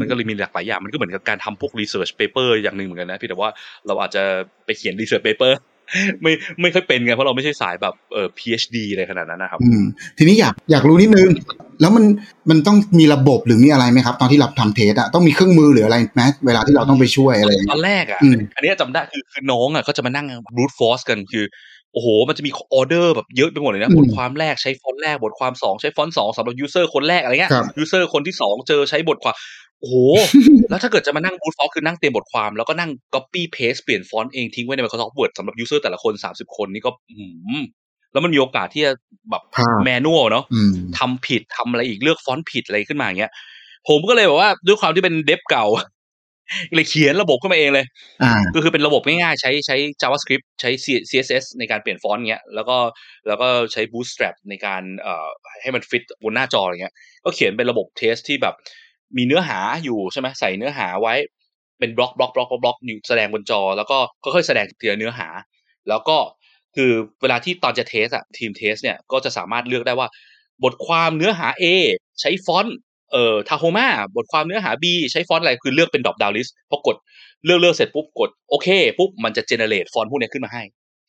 [0.00, 3.50] มันก็เลยมีหลากหลายอย่าง มันก็เหมือนกับการทำพวก research paper อย่างหนึ่งเหมือนกันนะพี่แต่ว่า
[3.86, 4.22] เราอาจจะ
[4.64, 5.52] ไปเขียน research paper
[6.22, 9.82] ไม่ไม่ค่อยเป็นไงเพราะเราไม่ใช่สายแบบเอ่อ PhD อะไรขนาดนั้นนะครับ อืม
[10.18, 11.28] ทีนี้อยากอยากรู้นิดนึง
[11.80, 12.04] แล้วมัน
[12.50, 21.44] มันต้องมีระบบหรือมีอะไรไหมครับ ตอนที่เราทำ test อะต้องมีเครื่องมือหรืออะไรไหมเวลาที่เราต้องไปช่วยอะไรอย่างตเงี้อยนแรกอะอืมอันเนี้ยจำได้คือคือน้องอะก็จะมานั่ง brute force กันคือ
[21.92, 29.34] โอ้โห มันจะมีออเดอร์แบบเยอะไปหมดเลยนะอืมบทความแรกใช้ฟอนต์แรก บทความสองใช้ฟอนต์สองสำหรับ user คนแรกอะไรเงี้ยครับ user คนที่สองเจอใช้บทความ
[29.80, 29.96] โอ้โห
[30.70, 37.24] แล้วถ้าเกิดจะมานั่ง brute force คือนั่งเตรียมบทความแล้วก็นั่ง copy paste เปลี่ยนฟอนต์เองทิ้งไว้ใน Microsoft Word สำหรับ user แต่ละคน30คนนี่ก็อื
[37.60, 37.62] ม
[38.12, 38.92] แล้วมันมีโอกาสที่จะ
[39.30, 43.32] แบบภาพ manual เนาะอืมทำผิดทำอะไรอีกเลือกฟอนต์ผิดอะไรขึ้นมาอย่างเงี้ย
[43.88, 45.64] ผมก็เลยแบบว่าด้วยความที่เป็น dev เก่า
[46.74, 47.86] เลยเขียนระบบขึ้นมาเองเลย
[48.22, 52.76] อ่าก็คือเป็นระบบง่ายๆใช้ใช้ JavaScript ใช้ C- CSS ในการเปลี่ยนฟอนต์เงี้ยแล้วก็
[53.26, 55.28] แล้วก็ใช้ Bootstrap ในการเอ่อ
[55.62, 56.94] ให้มันฟิตบนหน้าจออย่างเงี้ย
[57.24, 58.54] ก็เขียนเป็นระบบ test ที่แบบ
[59.16, 61.14] มีเนื้อหาอยู่ใช่ไหมใส่เนื้อหาไว้
[61.78, 65.28] เป็นบล็อกบล็อกบล็อกบล็อกบล็อกอยู่แสดงบนจอ แล้วก็ค่อยๆแสดงทีละเนื้อหา
[65.88, 66.16] แล้วก็
[66.76, 66.92] คือ
[67.22, 70.08] เวลาที่ตอนจะ test อะทีม test เนี่ยก็จะสามารถเลือกได้ว่า
[70.64, 71.64] บทความเนื้อหา A
[72.20, 72.76] ใช้ฟอนต์
[73.12, 73.86] เอ่อ Tahoma
[74.16, 76.96] บทความเนื้อหา B ใช้ฟอนต์อะไรคือเลือกเป็น drop down list พอกด
[77.44, 80.62] เลือกเลือกเสร็จปุ๊บกดโอเคปุ๊บมันจะ generate ฟอนต์พวกเนี้ยขึ้นมาให้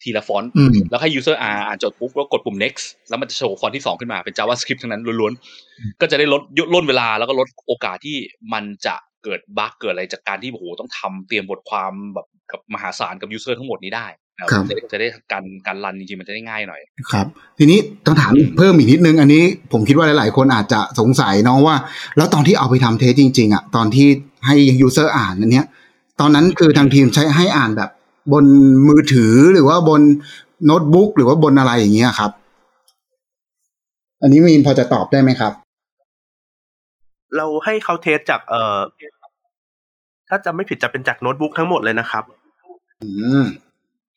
[0.04, 6.42] ทีละฟอนต์อืมแล้วให้ user อ่านอ่านจบปุ๊บแล้วกดปุ่ม next แล้วมันจะโชว์ฟอนต์ที่สองขึ้นมาเป็น JavaScript ทั้งนั้นล้วนๆ ก็จะได้ลด
[6.76, 8.18] ร่นเวลาแล้วก็ลดโอกาสที่
[8.54, 17.26] มันจะเกิดบั๊กเกิดอะไรจากการที่โอ้โหต้องทำเตรียมบทความแบบกับมหาศาลกับ user ทั้งหมดนี้ได้นะครับ จะได้จะได้การการ run จริงๆมันจะได้ง่ายหน่อยครับ
[17.58, 21.76] ทีนี้ต้องถามเพิ่มอีกนิดนึง อันนี้ผมคิดว่าหลาย ๆ คนอาจจะสงสัยเนาะว่า
[22.18, 24.08] แล้วตอนที่เอาไปทำ test จริง ๆอะตอนที่
[24.46, 25.66] ให้ user อ่านอันเนี้ย
[26.20, 27.90] ตอนนั้นคือทางทีมใช้ให้อ่านแบบ
[28.34, 28.46] บน
[28.88, 30.02] มือถือหรือว่าบน
[30.66, 32.32] โน้ตบุ๊กหรือว่าบนอะไรอย่างเงี้ยครับ
[34.22, 35.54] อันนี้มีนพอจะตอบได้ไหมครับ
[37.38, 38.80] เราให้เขา test จากเอ่อ
[40.30, 42.24] ถ้าจะไม่ผิดจะเป็นจากโน้ตบุ๊กทั้งหมดเลยนะครับ
[43.02, 43.10] อื
[43.42, 43.44] ม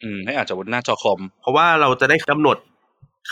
[0.04, 2.56] อืมให้อาจจะบนหน้าจอคอม เพราะว่าเราจะได้กำหนด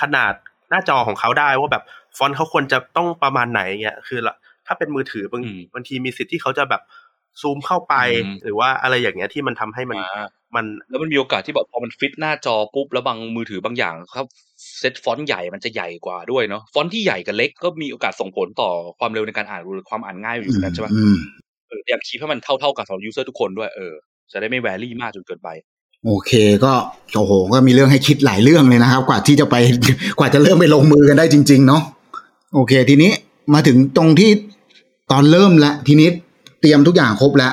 [0.00, 0.32] ขนาด
[0.70, 1.84] หน้าจอของเขาได้ว่าแบบ
[2.18, 6.82] ฟอนต์เขาควรจะต้องประมาณไหนเงี้ยคือละถ้าเป็นมือถือบางอืมบางทีมีสิทธิ์ที่เขาจะแบบ
[7.40, 7.94] ซูมเข้าไป
[8.24, 14.26] อืมหรือว่าอะไรอย่างเงี้ยที่มันทำให้มันอ่ามันแล้วมันมีโอกาสที่แบบพอมันฟิตหน้าจอปุ๊บแล้วบางมือถือบางอย่างครับ
[14.78, 21.16] เซตฟอนต์ใหญ่มันจะใหญ่กว่าด้วยเนาะฟอนต์ที่ใหญ่กับเล็กก็มีโอกาสส่งผลต่อความเร็วในการอ่านหรือความอ่านง่ายอยู่เหมือนกันใช่ไหมอืม
[21.68, 23.94] เออพยายาม keep ให้มันเท่าๆกับสำหรับ user ทุกคนด้วยเออ
[24.32, 25.48] จะได้ไม่ vary มากจนเกินไป
[26.06, 26.32] โอเค
[26.64, 26.72] ก็
[27.14, 29.54] โอ้โหก็มีเรื่องให้คิดหลายเรื่องเลยนะครับ กว่าที่จะไป
[30.18, 31.82] กว่าจะเริ่มไปลงมือกันได้จริง ๆ เนาะ
[32.54, 33.10] โอเค ทีนี้
[33.54, 34.30] มาถึงตรงที่
[35.10, 36.08] ตอนเริ่มแล้วทีนี้
[36.60, 37.52] เตรียมทุกอย่างครบแล้ว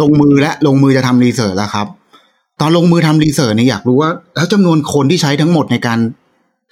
[0.00, 1.86] ลงมือและลงมือจะทำ research แล้วครับ
[2.60, 5.98] ตอนลงมือทำ research เนี่ยอยากรู้ว่า แล้วจำนวนคนที่ใช้ทั้งหมดในการ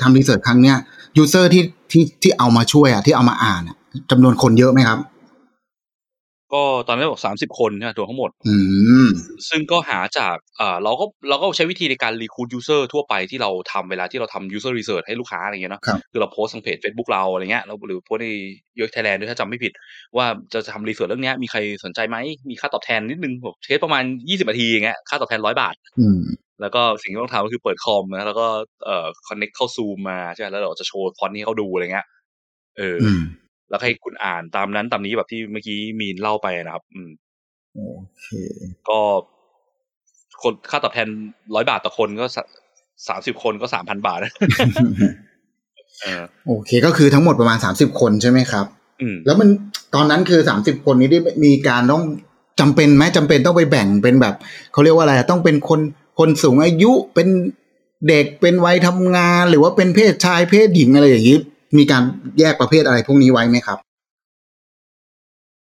[0.02, 0.76] ทำ research ครั้งเนี้ย
[1.16, 3.62] user ที่ที่ที่เอามาช่วยอะที่เอามาอ่าน
[4.10, 4.98] จำนวนคนเยอะไหมครับ
[6.54, 8.56] ก็ตอนนั้นบอกสามสิบคนนะตัวทั้งหมดอื
[9.04, 9.06] ม
[9.48, 18.28] ซึ่งก็หาจากเอ่อเราก็เราก็ใช้วิธีในการ recruit user ทั่วไปที่เราทำเวลาที่เราทำ user research ให้ลูกค้าอะไรเงี้ยเนาะครับคือเราโพสต์ทางเพจ Facebook เราอะไรเงี้ยเราหรือโพสต์ใน
[18.80, 19.72] ย t ไทยแลนด์ด้วยถ้าจำไม่ผิด
[20.16, 22.16] ว่าจะทำ research เรื่องเนี้ยมีใครสนใจไหม
[22.50, 26.20] มีค่าตอบแทนนิดนึงบอก test ประมาณยี่สิบนาทีอย่างเงี้ยค่าตอบแทนร้อยบาทอืม
[26.60, 28.46] แล้วก็สิ่งที่ต้องทำก็คือเปิดคอมนะแล้วก็
[28.84, 32.06] เอ่อ connect เข้าซูมมาใช่ไหมแล้วเราจะโชว์ฟอนต์นี้ให้เขาดูอะไรเงี้ย
[32.78, 33.22] เออออืม
[33.72, 37.10] แล้วให้คุณอ่านตามนั้นตามนี้แบบที่เมื่อกี้มีนเล่าไปนะครับ อืม
[37.74, 37.80] โอ
[38.20, 38.26] เค
[38.88, 38.98] ก็
[40.42, 41.08] คนค่าตอบแทน
[41.54, 42.26] ร้อยบาทต่อคนก็
[43.08, 44.18] สามสิบคนก็สามพันบาท
[46.02, 48.66] เออโอเค ก็คือทั้งหมดประมาณสามสิบคนใช่ไหมครับ
[49.00, 49.48] อืมแล้วมัน
[49.94, 52.02] ตอนนั้นคือสามสิบคนนี้ได้มีการต้อง
[52.60, 54.34] จำเป็นไหมจำเป็นต้องไปแบ่งเป็นแบบ
[54.72, 55.80] เขาเรียกว่าอะไรอะต้องเป็นคน
[56.18, 57.28] คนสูงอายุเป็น
[58.08, 61.36] เด็กเป็นวัยทำงาน หรือว่าเป็นเพศชายเพศหญิงอะไรอย่างนี้
[61.78, 62.02] มีการ
[62.38, 63.78] แยกประเภทอะไรพวกนี้ไว้ไหมครับ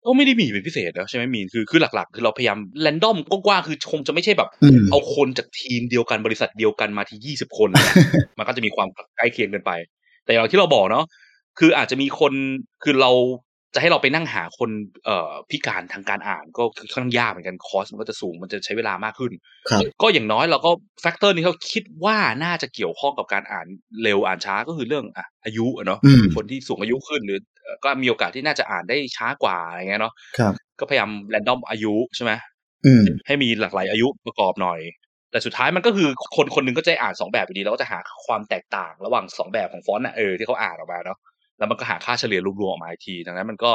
[0.05, 7.85] ก็ไม่ได้มีเป็นพิเศษนะใช่ไหมมีนคือคือหลักๆ คือเราพยายามแรนดอมกว้างๆคือคงจะไม่ใช่แบบอืมเอาคนจากทีมเดียวกันบริษัทเดียวกันมาที่ยี่สิบคนนะ
[8.39, 9.71] มันก็จะมีความใกล้เคียงกันไป
[10.25, 11.05] แต่อย่างที่เราบอกเนาะ
[11.59, 12.33] คืออาจจะมีคน
[12.83, 13.11] คือเรา
[13.75, 14.71] จะให้เราไปนั่งหาคน
[15.05, 19.33] เอ่อพิการทางการอ่านก็คือค่อนข้างยากเหมือนกัน cost มันก็จะสูงมันจะใช้เวลามากขึ้น
[19.71, 20.71] ครับก็อย่างน้อยเราก็
[21.01, 23.67] factor นี้เขาคิดว่าน่าจะเกี่ยวข้องกับการอ่าน
[24.03, 32.33] เร็วอ่านช้าก็คือเรื่องอะอายุอะเนาะอืมคนที่สูงอายุขึ้นหรือเอ่อก็มีโอกาสที่น่าจะอ่านได้ช้ากว่าอะไรเงี้ยเนาะครับก็พยายาม random อายุใช่ไหม
[32.87, 34.81] อืมให้มีหลากหลายอายุประกอบหน่อย
[35.31, 41.19] แต่สุดท้ายมันก็คือคนคนหนึงก็จะอ่านสองแบบอยู่ดีแล้วก็จะหาความแตกต่างระหว่างสองแบบของฟอนต์น่ะเออที่เขาอ่านออกมาเนาะ
[41.59, 43.73] แล้วมันก็หาค่าเฉลี่ยรวมๆออกมาอีกทีดังนั้นมันก็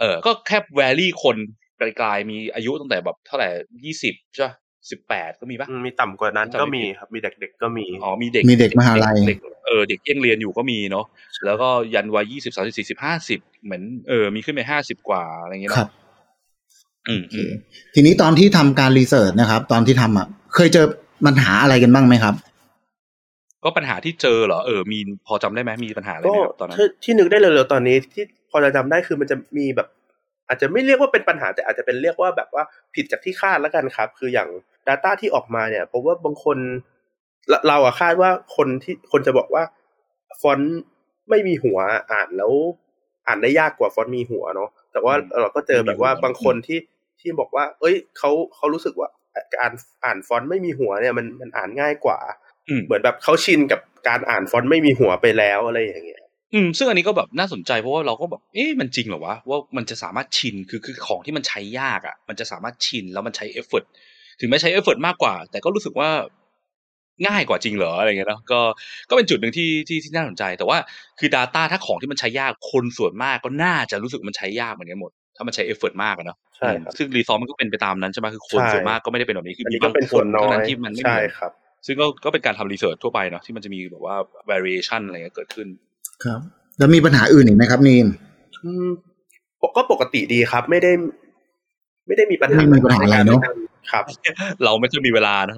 [0.00, 1.36] เออก็แค่แวรี่คน
[1.78, 3.48] ไกลๆมีอายุตั้งแต่แบบเท่าไหร่
[3.84, 4.48] ยี่สิบใช่
[4.90, 11.06] สิบแปดก็มีปะอืมมีต่ำกว่านั้นก็มีครับมีเด็กๆก็มีอ๋อมีเด็กมีเด็กมหาลัยเด็กเออเด็กยังเรียนอยู่ก็มีเนาะ
[11.46, 15.92] แล้วก็ยันวัยยี่สิบสามสิบสี่สิบห้าสิบเหมือนเออมีขึ้นไปห้าสิบกว่าอะไรอย่างเงี้ยครัเนาะบ
[17.08, 17.50] อืมอืม
[17.94, 20.86] ทีนี้ตอนที่ทำการรีเสิร์ชนะครับ ตอนที่ทำอะ เคยเจอ
[21.26, 22.34] ปัญหาอะไรกันบ้างไหมครับ
[23.64, 29.88] ก็ปัญหาที่เจอเหรอเออมีพอจำได้ไหมมีปัญหาอะไรก็ไหมครับตอนนั้นที่ที่นึกได้เร็วๆตอนนี้ที่พอจะจำได้คือมันจะมีแบบ
[30.48, 34.48] อาจจะไม่เรียกว่าเป็นปัญหาแต่อาจจะเป็นเรียกว่าแบบว่าผิดจากที่คาดแล้วกันครับ คืออย่าง
[34.88, 36.58] Data ที่ออกมาเนี่ยเพราะว่าบางคน
[37.48, 39.62] เราเราอะคาดว่าคนที่คนจะบอกว่า
[40.40, 40.80] ฟอนต์
[41.30, 41.78] ไม่มีหัว
[42.12, 42.52] อ่านแล้ว
[43.26, 46.78] อ่านได้ยากกว่าฟอนต์มีหัวเนาะแต่ว่าเราก็เจอแบบว่าบางคนที่
[47.20, 49.08] ที่บอกว่า เอ้ยเขาเขารู้สึกว่า
[49.56, 49.72] การ
[50.04, 52.47] อ่านฟอนต์ไม่มีหัวเนี่ยมันมันอ่านง่ายกว่าอืม
[52.84, 56.22] เหมือนแบบเขาชินกับการอ่านฟอนต์ไม่มีหัวไปแล้วอะไรอย่างเงี้ย
[56.54, 63.84] อืมซึ่งอันนี้ก็แบบน่าสนใจเพราะว่าเราก็แบบเอ๊ะมันจริงเหรอวะว่ามันจะสามารถชินคือคือของที่มันใช้ยากอะ มันจะสามารถชินแล้วมันใช้เอฟเฟก
[64.40, 66.10] ถึงแม้ใช้เอฟเฟกมากกว่า แต่ก็รู้สึกว่า
[67.26, 68.60] ง่ายกว่าจริงเหรออะไรเงี้ยเนาะก็
[69.08, 70.78] ก็เป็นจุดหนึ่งที่ที่ที่น่าสนใจ แต่ว่า
[71.18, 81.52] คือ Data ถ้าของที่มันใช้ยากคนส่วนมากก็น่าจะรู้สึกมันใช้ยากเหมือนกันหมด ถ้ามันใช้เอฟเฟกมากอะเนาะใช่ครับซึ่งรีซอมมันก็เป็นไปตามนั้นใช่ไหมคือคนใช่ส่วนมากก็ไม่ได้เป็นแบบนี้คืออันมีนี้ก็บางเป็นคส่วนนน้อเท่ายนั้นที่มันไม่เหใช่มือนครับ
[81.88, 84.16] ซึ่งก็ก็เป็นการทำรีเสิร์ชทั่วไปเนาะที่มันจะมีแบบว่า
[84.50, 85.68] variation อะไรเงี้ยเกิดขึ้น
[86.24, 86.40] ครับ
[86.78, 88.06] แล้วมีปัญหาอื่นอีกไหมครับนีน
[88.64, 88.88] อืม
[89.62, 90.92] ปกก็ปกติดีครับ ไม่ได้
[92.06, 93.40] ไม่ได้มีปัญหาไม่มีปัญหาอะไรเนอะ
[93.92, 94.04] ครับ
[94.64, 95.56] เราไม่ค่อยมีเวลานะ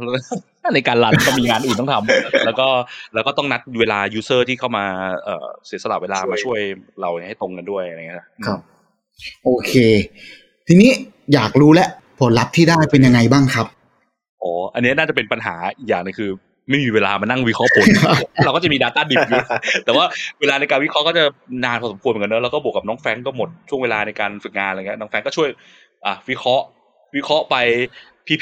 [0.74, 2.68] ในการรันก็มีงานอื่นต้องทำแล้วก็
[3.14, 4.84] แล้วก็ต้องนัดเวลา user ที่เข้ามา
[5.24, 6.60] เอ่อเสียสละเวลาช่วยมาช่วย
[7.00, 8.58] เราให้ตรงกันด้วยอะไรเงี้ยนะครับ
[9.44, 9.72] โอเค
[10.68, 10.90] ทีนี้
[11.34, 11.88] อยากรู้แล้ว
[12.20, 13.66] ผลลัพธ์ที่ได้เป็นยังไงบ้างครับ
[14.42, 16.30] อ๋ออันนี้น่าจะเป็นปัญหาอีกอย่างหนึงคือ
[16.70, 17.86] ไม่มีเวลามานั่งวิเคราะห์ผล
[18.44, 19.40] เราก็จะมี Data ดิบอยู่
[19.84, 20.04] แต่ว่า
[20.40, 21.24] เวลาในการวิเคราะห์ก็จะ
[21.64, 25.48] นานพอสมควรเหมือนกันเนอะแล้วก็บวกกับน้องแฟรงก์ก็หมดช่วงเวลาในการฝึกงานอะไรเงี้ยน้องแฟรงก์ก็ช่วย
[26.06, 26.64] อะวิเคราะห์
[27.16, 27.56] วิเคราะห์ไป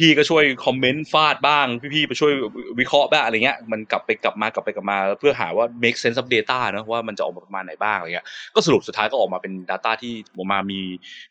[0.00, 2.32] พี่ๆก็ช่วยคอมเมนต์ฟาดบ้าง พี่ๆไปช่วย
[2.80, 10.80] วิเคราะห์บ้างอะไรเงี้ยมันกลับไปกลับมากลับไปกลับมา เพื่อหาว่า make sense of data เนอะว่ามันจะออกมาประมาณไหนบ้างอะไรเงี้ยก็สรุปสุดท้ายก็ออกมาเป็น Data ที่ออกมามี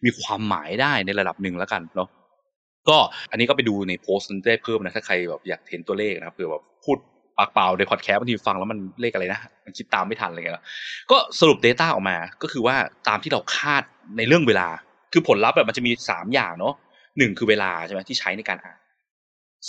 [0.05, 2.09] มีความหมายได้ในระดับหนึ่งแล้วกันเนาะ
[2.89, 2.97] ก็
[3.31, 6.97] อันนี้ก็ไปดูในโพสต์ได้เพิ่มนะถ้าใครแบบอยากเห็นตัวเลขนะเผื่อแบบพูด
[7.37, 10.55] ปากเปล่าในพอดแคสต์บางทีฟังแล้วมันเลขอะไรนะ มันคิดตามไม่ทันอะไรเงี้ย
[11.11, 12.75] ก็สรุป Data ออกมาก็คือว่า
[13.07, 13.83] ตามที่เราคาด
[14.17, 14.67] ในเรื่องเวลา
[15.13, 16.73] คือผลลัพธ์แบบมันจะมีสามอย่างเนาะ
[17.17, 18.79] หนึ่งคือเวลาใช่ไหมที่ใช้ในการอ่าน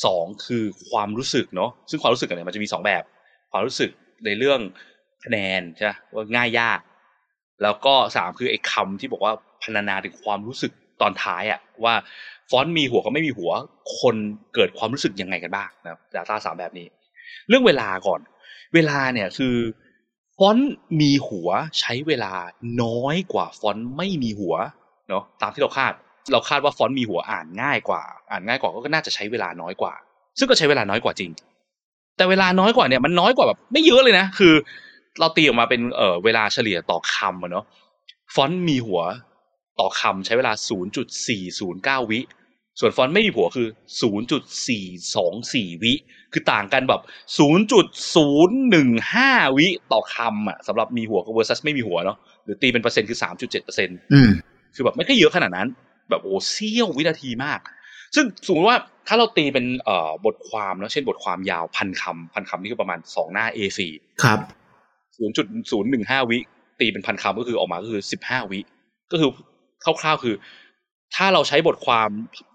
[0.04, 3.02] สองคือความรู้สึกเนาะซึ่งความรู้สึกเนี่ยมันจะมีสองแบบ
[3.52, 3.90] ความรู้สึก
[4.24, 4.60] ในเรื่อง
[5.24, 6.80] คะแนนใช่ไหมว่าง่ายยาก
[7.62, 11.94] แล้วก็สามคือไอ้คำที่บอกว่าพรรณนาถึงความรู้สึก ตอนท้ายอะว่า
[12.50, 13.50] ฟอนต์มีหัวกับไม่มีหัว
[14.00, 14.16] คน
[14.54, 16.86] เกิดความรู้สึกยังไงกันบ้างนะครับ Data สามแบบนี้
[17.48, 18.20] เรื่องเวลาก่อน
[18.74, 19.56] เวลาเนี่ยคือ
[20.36, 21.48] ฟอนต์มีหัว
[21.80, 22.32] ใช้เวลา
[22.82, 24.54] น้อยกว่าฟอนต์ไม่มีหัว
[25.08, 25.92] เนาะตามที่เราคาด
[26.32, 29.92] เราคาดว่าฟอนต์มีหัวอ่านง่ายกว่า อ่านง่ายกว่าก็น่าจะใช้เวลาน้อยกว่า
[30.38, 31.30] ซึ่งก็ใช้เวลาน้อยกว่าจริง
[32.16, 34.54] แต่เวลาน้อยกว่าเนี่ยมันน้อยกว่าแบบไม่เยอะเลยนะคือ
[35.20, 37.64] เราตีออกมาเป็นเอ่อเวลาเฉลี่ยต่อคำอะเนาะ
[38.34, 39.00] ฟอนต์มีหัว
[39.80, 40.52] ต่อคำใช้เวลา
[41.32, 42.20] 0.409 วิ
[42.80, 43.68] ส่วนฟอนต์ไม่มีหัวคือ
[44.80, 45.92] 0.424 วิ
[46.32, 47.00] คือต่างกันแบบ
[47.38, 54.30] 0.015 วิต่อคำอะสำหรับมีหัวกับ versus ไม่มีหัวเนาะหรือตีเป็นเปอร์เซ็นต์คือ 3.7เปอร์เซ็นต์อืม
[54.74, 55.68] คือแบบไม่ค่อยเยอะขนาดนั้น
[56.10, 57.60] แบบโอ้เสี้ยววินาทีมาก
[58.14, 58.76] ซึ่งสมมติว่า
[59.08, 63.80] ถ้าเราตีเป็นเอ่อบทความเนาะเช่นบทความยาวพันคำพันคำนี่ก็ประมาณสองหน้า A4
[64.22, 64.38] ครับ
[65.16, 66.38] ศูนย์จุดศูนย์หนึ่งห้าวิ
[66.80, 68.60] ตีเป็นพันคำก็คือออกมาก็คือสิบห้าวิ
[69.12, 69.30] ก็คือ
[69.84, 70.34] คร่าวๆคือ
[71.14, 72.08] ถ้าเราใช้บทความ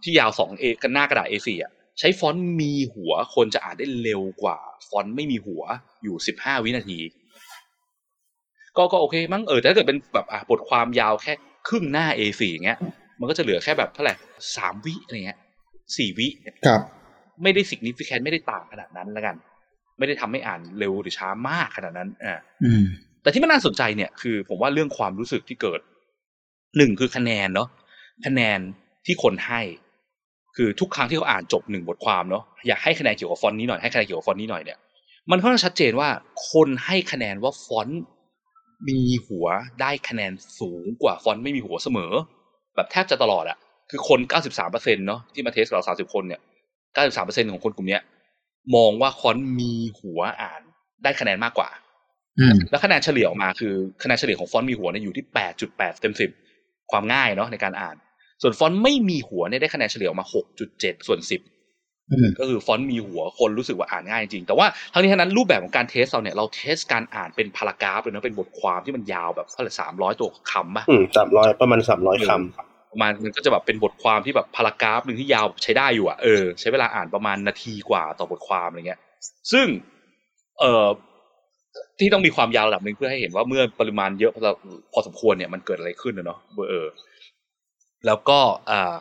[0.03, 4.57] ที่ยาวสองเอกันหน้ากระดาษ A4 อะใช้ฟอนต์มีหัวคนจะอ่านได้เร็วกว่า
[4.89, 5.61] ฟอนต์ไม่มีหัว
[6.03, 6.99] อยู่สิบห้าวินาที
[8.77, 11.33] ก็ก็โอเค มั้งเออแต่ถ้าเกิดเป็นแบบอะบทความยาวแค่
[11.67, 12.77] ครึ่งหน้า A4 อย่างเงี้ย
[13.19, 14.13] มันก็จะเหลือแค่แบบเท่าไหร่
[14.57, 15.37] สามวิอะไรเงี้ย
[15.97, 16.27] สี่วิ
[16.67, 16.81] ครับ
[17.43, 19.35] ไม่ได้ significant ไม่ได้ต่างขนาดนั้นแล้วกัน
[19.97, 22.83] ไม่ได้ทำให้อ่านเร็วหรือช้ามากขนาดนั้นอ่าอืม
[23.21, 25.79] แต่ที่มันน่าสนใจเนี่ยคือ ผมว่าเรื่องความรู้สึกที่เกิด
[26.77, 27.67] หนึ่งคือคะแนนเนาะ
[28.25, 28.59] คะแนน
[29.05, 29.61] ที่คนให้
[30.55, 34.77] คือทุกครั้งที่เขาอ่านจบหนึ่งบทความเนาะอยากให้คะแนนเกี่ยวกับฟอนต์นี้หน่อยให้คะแนนเกี่ยวกับฟอนต์นี้หน่อยเนี่ย
[35.31, 36.09] มันค่อนข้างชัดเจนว่า
[36.51, 38.01] คนให้คะแนนว่าฟอนต์
[38.89, 39.47] มีหัว
[39.81, 42.11] ได้คะแนนสูงกว่าฟอนต์ไม่มีหัวเสมอ
[42.75, 43.57] แบบแทบจะตลอดอะ
[43.89, 46.41] คือคน 93เปอร์เซ็นต์เนาะที่มา test กับเรา30 คนเนี่ย
[46.83, 48.01] 93เปอร์เซ็นต์ของคนกลุ่มเนี้ย
[48.75, 50.61] มองว่าฟอนต์มีหัวอ่าน
[51.03, 51.69] ได้คะแนนมากกว่า
[52.39, 55.25] อืมแล้วคะแนนเฉลี่ยออกมาคือคะแนนเฉลี่ยของฟอนต์มีหัวเนี่ยอยู่ที่
[55.63, 56.42] 8.8 เต็ม 10
[56.91, 57.95] ความง่ายเนาะในการอ่าน
[58.41, 60.27] ส่วนฟอนต์ไม่มีหัวเนี่ยได้คะแนนเฉลี่ยออกมา
[60.65, 72.31] 6.7 ส่วน 10อืมก็คือฟอนต์มีหัวคนรู้สึกว่าอ่านง่ายจริง แต่ว่าทั้งนี้ทั้งนั้นรูปแบบของการ test เราเนี่ยเรา test การอ่านเป็น paragraph เลยนะเป็นบทความที่มันยาวแบบเท่าไหร่สามร้อยตัวคำป่ะอืมสามร้อยประมาณสามร้อยค
[72.91, 78.99] ประมาณมันก็จะแบบเป็นบทความที่แบบ paragraph หนึ่งที่ยาวใช้ได้อยู่อะเออใช้เวลาอ่านประมาณนาทีกว่าต่อบทความอะไรเงี้ย
[79.51, 79.67] ซึ่ง
[80.59, 80.87] เอ่อ
[81.99, 84.41] ที่ต้องมีความยาวระดับหนึ่งเพื่อให้เห็นว่าเมื่อปริมาณเยอะพอ
[84.93, 86.87] พอสมควรเนี่ยมันเกิดอะไรขึ้นนะเนาะเออ
[88.05, 88.93] แล้วก็อ่า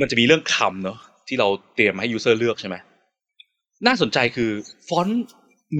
[0.00, 2.76] มันจะมีเรื่องคำเนาะที่เราเตรียมให้ user เลือกใช่ไหม
[3.86, 4.50] น่าสนใจคือ
[4.88, 5.26] ฟอนต์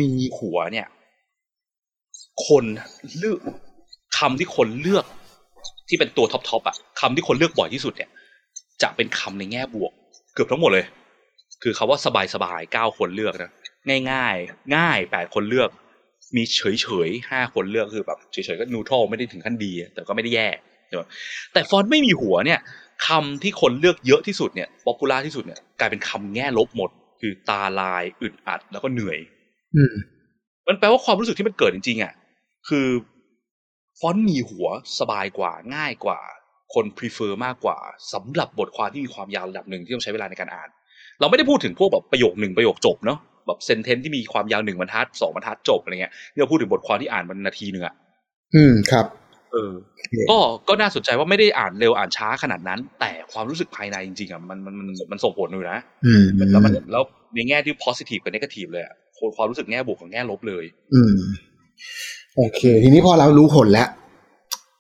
[0.01, 0.87] มีหัวเนี่ย
[2.47, 2.65] คน
[3.19, 3.39] เลือก
[4.19, 5.05] คำที่คนเลือก
[5.89, 8.11] ที่เป็นตัวท็อปท็อปอะคำที่คนเลือกบ่อยที่สุดเนี่ย
[8.83, 9.93] จะเป็นคำในแง่บวก
[10.35, 10.87] เกือบทั้งหมดเลย
[11.63, 13.53] คือคาว่าสบายสบายเก้าคนเลือกนะ
[13.89, 15.71] ง่ายง่ายๆง่ายแปดคนเลือก
[16.37, 20.49] มีเฉยเฉยห้าคนเลือกคือแบบเฉยๆก็นูทรลไม่ได้ถึงขั้นดี แต่ก็ไม่ได้แย่
[20.87, 21.03] ใช่ไหม
[21.53, 22.61] แต่ฟอนต์ไม่มีหัวเนี่ย
[23.07, 29.19] คำที่คนเลือกเยอะที่สุดเนี่ยป๊อปปูล่าที่สุดเนี่ยกลายเป็นคำแง่ลบหมด คือตาลายอึดอัดแล้วก็เหนื่อย
[29.77, 29.95] อืม
[30.67, 32.13] มันแปลว่าความรู้สึกที่มันเกิดจริงๆอะ
[32.69, 32.89] คือ
[34.01, 34.67] ฟอนต์มีหัว
[34.99, 36.21] สบายกว่าง่ายกว่า
[36.75, 37.79] คน prefer มากกว่า
[38.13, 40.69] สำหรับบทความที่มีความยาวระดับหนึ่งที่ต้องใช้เวลาในการอ่าน
[41.21, 47.95] เราไม่ได้พูดถึงพวกแบบประโยคหนึ่งประโยคจบเนาะ แบบเซนเทนที่มีความยาวหนึ่งบรรทัดสองบรรทัดจบอะไรเงี้ยที่เราพูดถึงบทความที่อ่านมันนาทีหนึ่งอะ
[48.55, 49.07] อืมครับ
[49.53, 49.73] เออ
[50.31, 50.39] ก็
[50.69, 57.03] ก็น่าสนใจว่าไม่ได้อ่านเร็วอ่านช้าขนาดนั้น แต่ความรู้สึกภายในจริงๆอะมันมันมันมันส่งผลอยู่นะอืมแล้วมันแล้ว
[57.35, 58.95] ในแง่ที่ positive กับ negative เลยอะ
[59.37, 60.65] ความรู้สึกแง่บวกกับแง่ลบเลย
[60.95, 61.15] อืม
[62.37, 63.89] โอเค ทีนี้พอเรารู้ผลแล้ว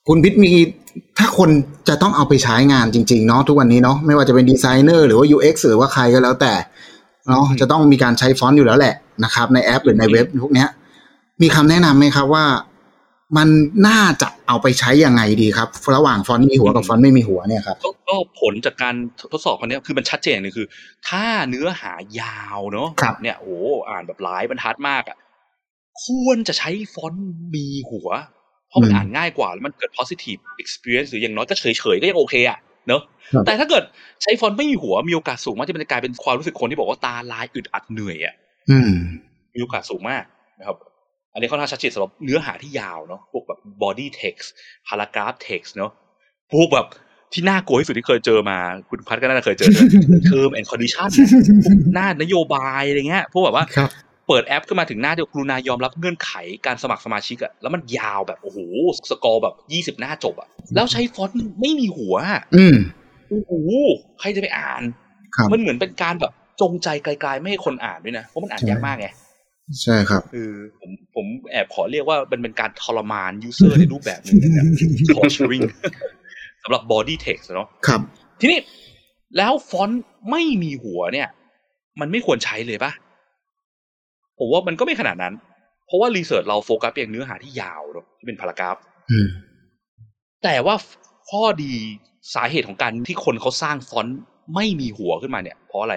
[0.09, 0.53] คุณพิษมี
[1.19, 1.51] ถ้าคน
[1.89, 6.53] จะต้องเอาไปใช้งานจริง ๆ เนาะทุกวันนี้เนาะไม่ว่าจะเป็นดีไซเนอร์หรือว่า UX หรือว่าใครก็แล้วแต่
[7.29, 8.95] เนาะจะต้องมีการใช้ฟอนต์อยู่แล้วแหละ
[9.25, 10.69] นะครับ ในแอปหรือในเว็บพวกเนี้ย
[11.43, 12.45] มีคำแนะนำไหมครับว่า
[13.37, 13.49] มัน
[13.89, 18.95] น่าจะเอาไปใช้ยังไงดีครับ ระหว่างฟอนต์มีหัวกับฟอนต์ไม่มีหัวเนี่ยครับก็ก็ผลจากการ
[19.33, 20.67] ทดสอบครั้งเนี้ยคือมันชัดเจนเลยคือ
[21.09, 23.57] ถ้าเนื้อหายาวเนาะครับเนี่ยโอ้
[23.89, 25.17] อ่านแบบหลายบรรทัดมากอะ
[26.05, 28.09] ควรจะใช้ฟอนต์มีหัว
[28.69, 31.65] เพราะมันอ่านง่ายกว่าแล้วมันเกิด positive experience หรืออย่างน้อยก็เฉ
[31.95, 32.59] ยๆก็ยังโอเคอะ
[32.89, 33.03] เนาะ
[33.35, 33.85] ครับแต่ถ้าเกิด
[34.23, 38.35] ใช้ฟอนต์ไม่มีหัวมีโอกาสสูงมากที่มันจะกลายเป็นความรู้สึกคนที่บอกว่าตาลายอึดอัดเหนื่อยอะ
[38.71, 38.93] อืม
[39.55, 40.25] มีโอกาสสูงมาก
[40.61, 40.77] นะครับ
[41.33, 44.49] อันนี้ค่อนข้างชัดเจนสำหรับเนื้อหาที่ยาวเนาะพวกแบบ body text
[44.89, 45.93] paragraph text เนาะ
[46.53, 46.87] พวกแบบ
[47.33, 48.59] ที่น่ากลัวที่สุดที่เคยเจอมา
[48.89, 49.71] คุณพัดก็น่าจะเคยเจอ
[50.31, 51.09] term and condition
[51.95, 53.91] หน้านโยบายอะไรเงี้ยพวกแบบว่าครับ
[54.29, 56.31] เปิดแอปขึ้นมาถึงหน้าเดียวกรุณายอมรับเงื่อนไข
[56.67, 58.59] การสมัครสมาชิกอะแล้วมันยาวแบบโอ้โห
[59.11, 62.77] scroll แบบยี่สิบหน้าจบอะแล้วใช้ฟอนต์ไม่มีหัวอะอืม
[63.29, 63.53] โอ้โห
[64.21, 64.83] ใครจะไปอ่าน
[65.37, 69.09] ครับมันเหมือนเป็นการแบบจงใจไกลๆไม่ให้คนอ่านด้วยนะเพราะมันอ่านยากมากไง
[69.83, 70.51] ใช่ครับคือ
[70.81, 74.67] ผมผมแอบขอเรียกว่ามันเป็นการทรมาน user ในรูปแบบหนึ่งนะ
[75.17, 75.65] torturing
[76.63, 78.01] สำหรับ body text เนาะครับ
[78.41, 78.59] ทีนี้
[79.37, 81.29] แล้วฟอนต์ไม่มีหัวเนี่ย
[82.01, 82.93] มันไม่ควรใช้เลยปะ
[84.39, 85.35] ผมว่ามันก็ไม่ขนาดนั้น
[85.87, 88.77] เพราะว่า research เราโฟกัสเพียงเนื้อหาที่ยาวเนอะที่เป็น paragraph
[89.11, 89.29] อืม
[90.45, 90.75] แต่ว่า
[91.31, 91.73] ข้อดี
[92.35, 94.19] สาเหตุของการที่คนเขาสร้างฟอนต์
[94.55, 95.97] ไม่มีหัวขึ้นมาเนี่ย เพราะอะไร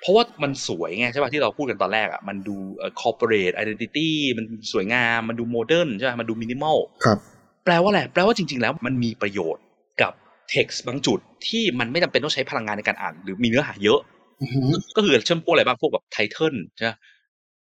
[0.00, 7.18] เพราะว่ามันสวยไงใช่ป่ะที่เราพูดกันตอนแรกอะมันดูเอ่อ corporate identity มันสวยงามมันดู modern ใช่ไหมมันดูมินิมอลครับ
[7.64, 9.64] แปลว่าอะไรแปลว่าจริง ๆ แล้วมันมีประโยชน์
[10.02, 10.12] กับ
[10.54, 14.00] text บางจุดที่มันไม่จำเป็นต้องใช้พลังงานในการอ่าน หรือมีเนื้อหาเยอะ
[14.40, 16.86] อือหือก็คือเช่นพวกอะไรบ้างพวกแบบ title ใช่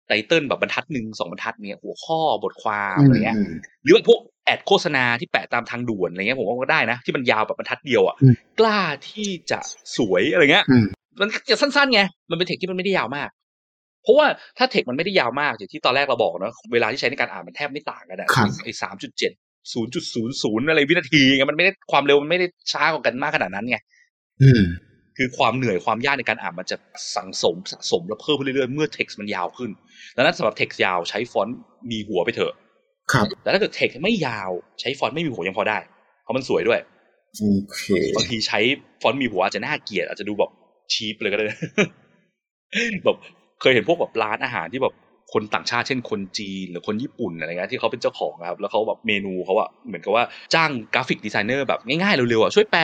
[0.06, 8.80] ไหม title แบบบรรทัดหนึ่งสองบรรทัดเนี่ยหัวข้อบทความอะไรเงี้ยอืมหรือว่าพวก ad โฆษณาที่แปะตามทางด่วนอะไรเงี้ยผมว่าก็ได้นะ ที่มันยาวแบบบรรทัดเดียวอะอืมกล้า
[9.10, 9.60] ที่จะ
[9.98, 10.86] สวยอะไรเงี้ยอืม
[11.20, 13.30] มันจะสั้นๆไงมันเป็นเทคที่มันไม่ได้ยาวมาก
[14.04, 14.28] เพราะว่า
[14.58, 19.32] ถ้าเทคมันไม่ได้ยาวมากอย่างที่ตอนแรกเราบอกเนอะเวลาที่ใช้ในการอ่านมันแทบไม่ต่างกันอะครับไอ้สามจุดเจ็ด
[19.74, 23.78] ศูนย์จุดศูนย์ศูนย์อะไรวินาทีไงมันไม่ได้ความเร็วมันไม่ได้ช้ากว่ากันมากขนาดนั้นไง
[24.42, 24.62] อืม
[25.18, 26.78] คือความเหนื่อยความยากในการอ่านมันจะ
[27.16, 29.72] สังสมสะสมแล้วเพิ่มขึ้นเรื่อยๆเมื่อเท็กซ์มันยาวขึ้น
[30.16, 31.58] ดังนั้นสำหรับเท็กซ์ยาวใช้ฟอนต์
[31.92, 32.54] มีหัวไปเถอะ
[33.12, 35.78] ครับ แต่ถ้าเกิดเท็กซ์ไม่ยาวใช้ฟอนต์ไม่มีหัวยังพอได้
[36.24, 36.80] เพราะมันสวยด้วย
[37.40, 37.46] โอ
[37.78, 37.84] เค
[38.16, 38.60] บางทีใช้
[39.02, 40.52] ฟอนต์มีหัวอาจจะน่าเกลียดอาจจะดูแบบ
[40.94, 41.46] cheap เลยก็ได้
[43.04, 43.18] แบบ
[43.62, 44.94] เคยเห็นพวกแบบร้านอาหารที่แบบ
[45.34, 52.84] คนต่างชาติเช่นคนจีนหรือคนญี่ปุ่นอะไรเงี้ยที่เขาเป็นเจ้าของอะครับแล้วเขาแบบเมนูเขาอะเหมือนกับว่าจ้าง graphic designer แบบง่ายๆเร็วๆอะช่วยแปล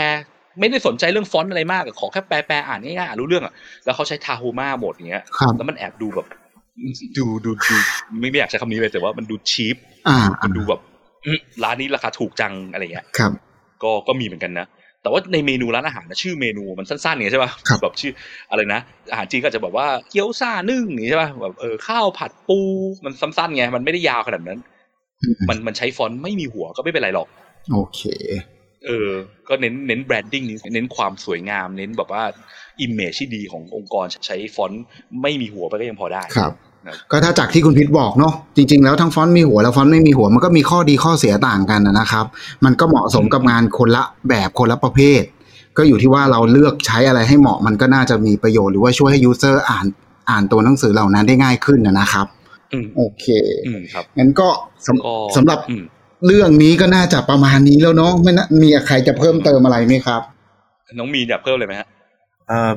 [0.59, 3.53] ไม่ได้สนใจเรื่องฟอนต์อะไรมากอะขอแค่แปลแปลอ่านง่ายๆอ่านรู้เรื่องอะ
[3.85, 6.27] แล้วเขาใช้ Tahoma หมดอย่างเงี้ยครับแล้วมันแอบดูแบบ
[7.17, 7.75] ดูดูดู
[8.19, 9.75] ไม่ไม่อยากใช้คำนี้เลยแต่ว่ามันดู cheap
[10.07, 10.79] อ่ามันดูแบบ
[11.25, 13.31] อื้อร้านนี้ราคาถูกจังอะไรเงี้ยครับ
[13.83, 14.67] ก็ก็มีเหมือนกันนะ
[15.01, 18.11] แต่ว่าในเมนูร้านอาหารนะชื่อเมนูมันสั้นๆไงใช่ป่ะครับแบบชื่อ
[18.51, 18.79] อะไรนะ
[19.11, 22.59] อาหารจีนก็จะแบบว่าเกี๊ยวซ่านึ่งอย่างงี้ใช่ป่ะแบบเออข้าวผัดปู
[23.05, 24.59] มันสั้นๆไงมันไม่ได้ยาวขนาดนั้น
[25.49, 27.27] มันมันใช้ฟอนต์ไม่มีหัวก็ไม่เป็นไรหรอก
[27.73, 28.01] โอเค
[28.85, 29.09] เออ
[29.47, 32.23] ก็เน้นเน้น branding เน้นความสวยงาม เน้นแบบว่า
[32.81, 34.83] image ที่ดีขององค์กรใช้ฟอนต์
[35.21, 36.51] ไม่มีหัวไปก็ยังพอได้ครับ
[36.85, 42.25] ครับก็ถ้าจากที่คุณพิษบอกเนาะจริง ๆ แล้วทั้งฟอนต์มีหัวแล้วฟอนต์ไม่มีหัวมันก็มีข้อดีข้อเสียต่างกันนะครับ
[42.65, 45.21] มันก็เหมาะสมกับงานคนละแบบคนละประเภท
[45.77, 49.85] ก็อยู่ที่ว่าเราเลือกใช้อะไรให้เหมาะมันก็น่าจะมีประโยชน์หรือว่าช่วยให้ user อ่าน
[50.29, 52.27] อ่านตัวหนังสือเหล่านั้นได้ง่ายขึ้นนะครับ
[52.73, 53.25] อืมโอเค
[53.67, 54.47] อืมครับงั้นก็
[54.87, 55.83] สก็ำสำหรับอืม
[56.25, 60.21] เรื่องนี้ก็น่าจะประมาณนี้แล้วเนาะไม่น่ามีใครจะเพิ่มเติมอะไรไหมครับ
[60.99, 61.87] น้องมีนอยากเพิ่มเลยไหมฮะ
[62.47, 62.75] เอ่อ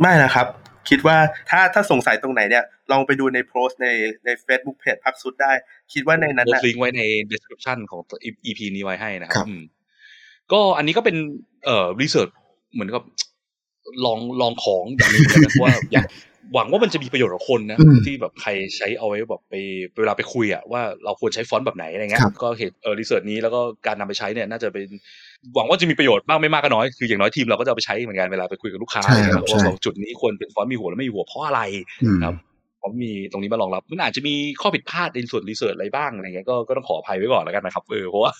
[0.00, 0.46] ไม่นะครับ
[0.88, 1.16] คิดว่า
[1.50, 3.88] ถ้าถ้าสงสัยตรงไหนเนี่ย ลองไปดูในโพสต์ใน
[4.24, 5.52] ใน Facebook เพจพรักซุสได้
[5.92, 7.02] คิดว่าในนั้นโพสนะต์ลิงก์ไว้ใน
[7.32, 8.00] description ของ
[8.44, 9.62] EP นี้ไว้ให้นะคครัรับบอืม
[10.52, 11.16] ก็อันนี้ก็เป็น
[11.64, 12.28] เอ่อ research
[12.72, 13.02] เหมือนกับ
[14.04, 16.06] ลองลองของอย่างหนึงเหมือนกันนะว่าอยาก
[16.54, 19.54] หวังว่ามันจะมีประโยชน์กับคนนะอืมที่แบบใครใช้เอาไว้แบบไป
[20.00, 24.86] เวลาไปคุยอะว่าเราควรใช้ฟอนต์แบบไหนอะไรเงี้ยครับก็เห็นเออ research นี้แล้วก็การนำไปใช้เนี่ยน่าจะเป็น
[25.54, 31.60] หวังว่าจะมีประโยชน์บ้างไม่มากก็น้อยคืออย่างน้อยทีมเราก็จะเอาไปใช้เหมือนกันเวลาไปคุยกับลูกค้าใช่อะไรครับเงี้ยใช่ว่าจุดนี้ควรเป็นฟอนต์มีหัวและไม่มีหัวเพราะอะไร
[32.02, 32.34] อืมครับ
[32.82, 38.32] ผมมีตรงนี้มารองรับ มันอาจจะมีข้อผิดพลาดในส่วนรีเสิร์ชอะไรบ้างอะไรเงี้ยก็ก็ต้องขออภัยไว้ก่อนแล้วกันนะครับเออเพราะว่า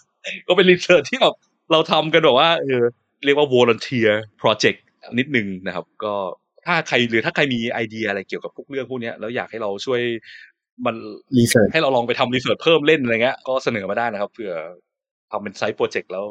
[0.48, 1.34] ก็เป็นรีเสิร์ชที่แบบ
[1.72, 2.82] เราทำกันแบบว่าเออ
[3.24, 4.78] เรียกว่า volunteer project
[5.18, 6.14] นิดนึงนะครับ ก็
[6.68, 10.00] ถ้าใครหรือถ้าใครมีไอเดียอะไรเกี่ยวกับพวกเรื่องพวกเนี้ยแล้วอยากให้เราช่วย
[10.86, 10.94] มัน
[11.38, 14.52] research ให้เราลองไปทำ research เพิ่มเล่นอะไรเงี้ยก็เสนอมาได้นะครับเผื่อ
[15.30, 16.26] ทำเป็น side project แล้ว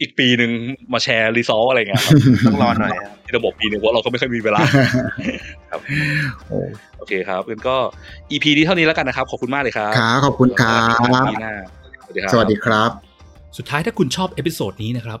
[0.00, 0.50] อีกปีหนึ่ง
[0.92, 2.12] มาแชร์ result อะไรเงี้ยครับ
[2.46, 4.60] ต้องรอหน่อยครับที่ระบบปีหนึ่งเพราะเราก็ไม่ค่อยมีเวลา
[5.70, 5.80] ครับ
[6.48, 6.58] โอ้
[6.98, 7.76] โอเคครับงั้นก็
[8.30, 10.96] EP นี้เท่านี้แล้วกันนะครับ ขอบคุณมากเลยครับครับขอบคุณครับ
[11.32, 11.54] ปีหน้า
[12.02, 12.90] สวัสดีครับสวัสดีครับ
[13.58, 15.20] สุดท้ายถ้าคุณชอบ episode นี้นะครับ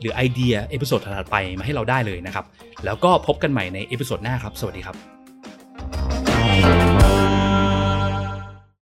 [0.00, 2.44] หรือไอเดีย episode ถัดไปมาให้เราได้เลยนะครับ
[2.84, 4.94] แล้วก็พบกันใหม่ใน episode หน้าครับ สวัสดีครั
[6.94, 6.95] บ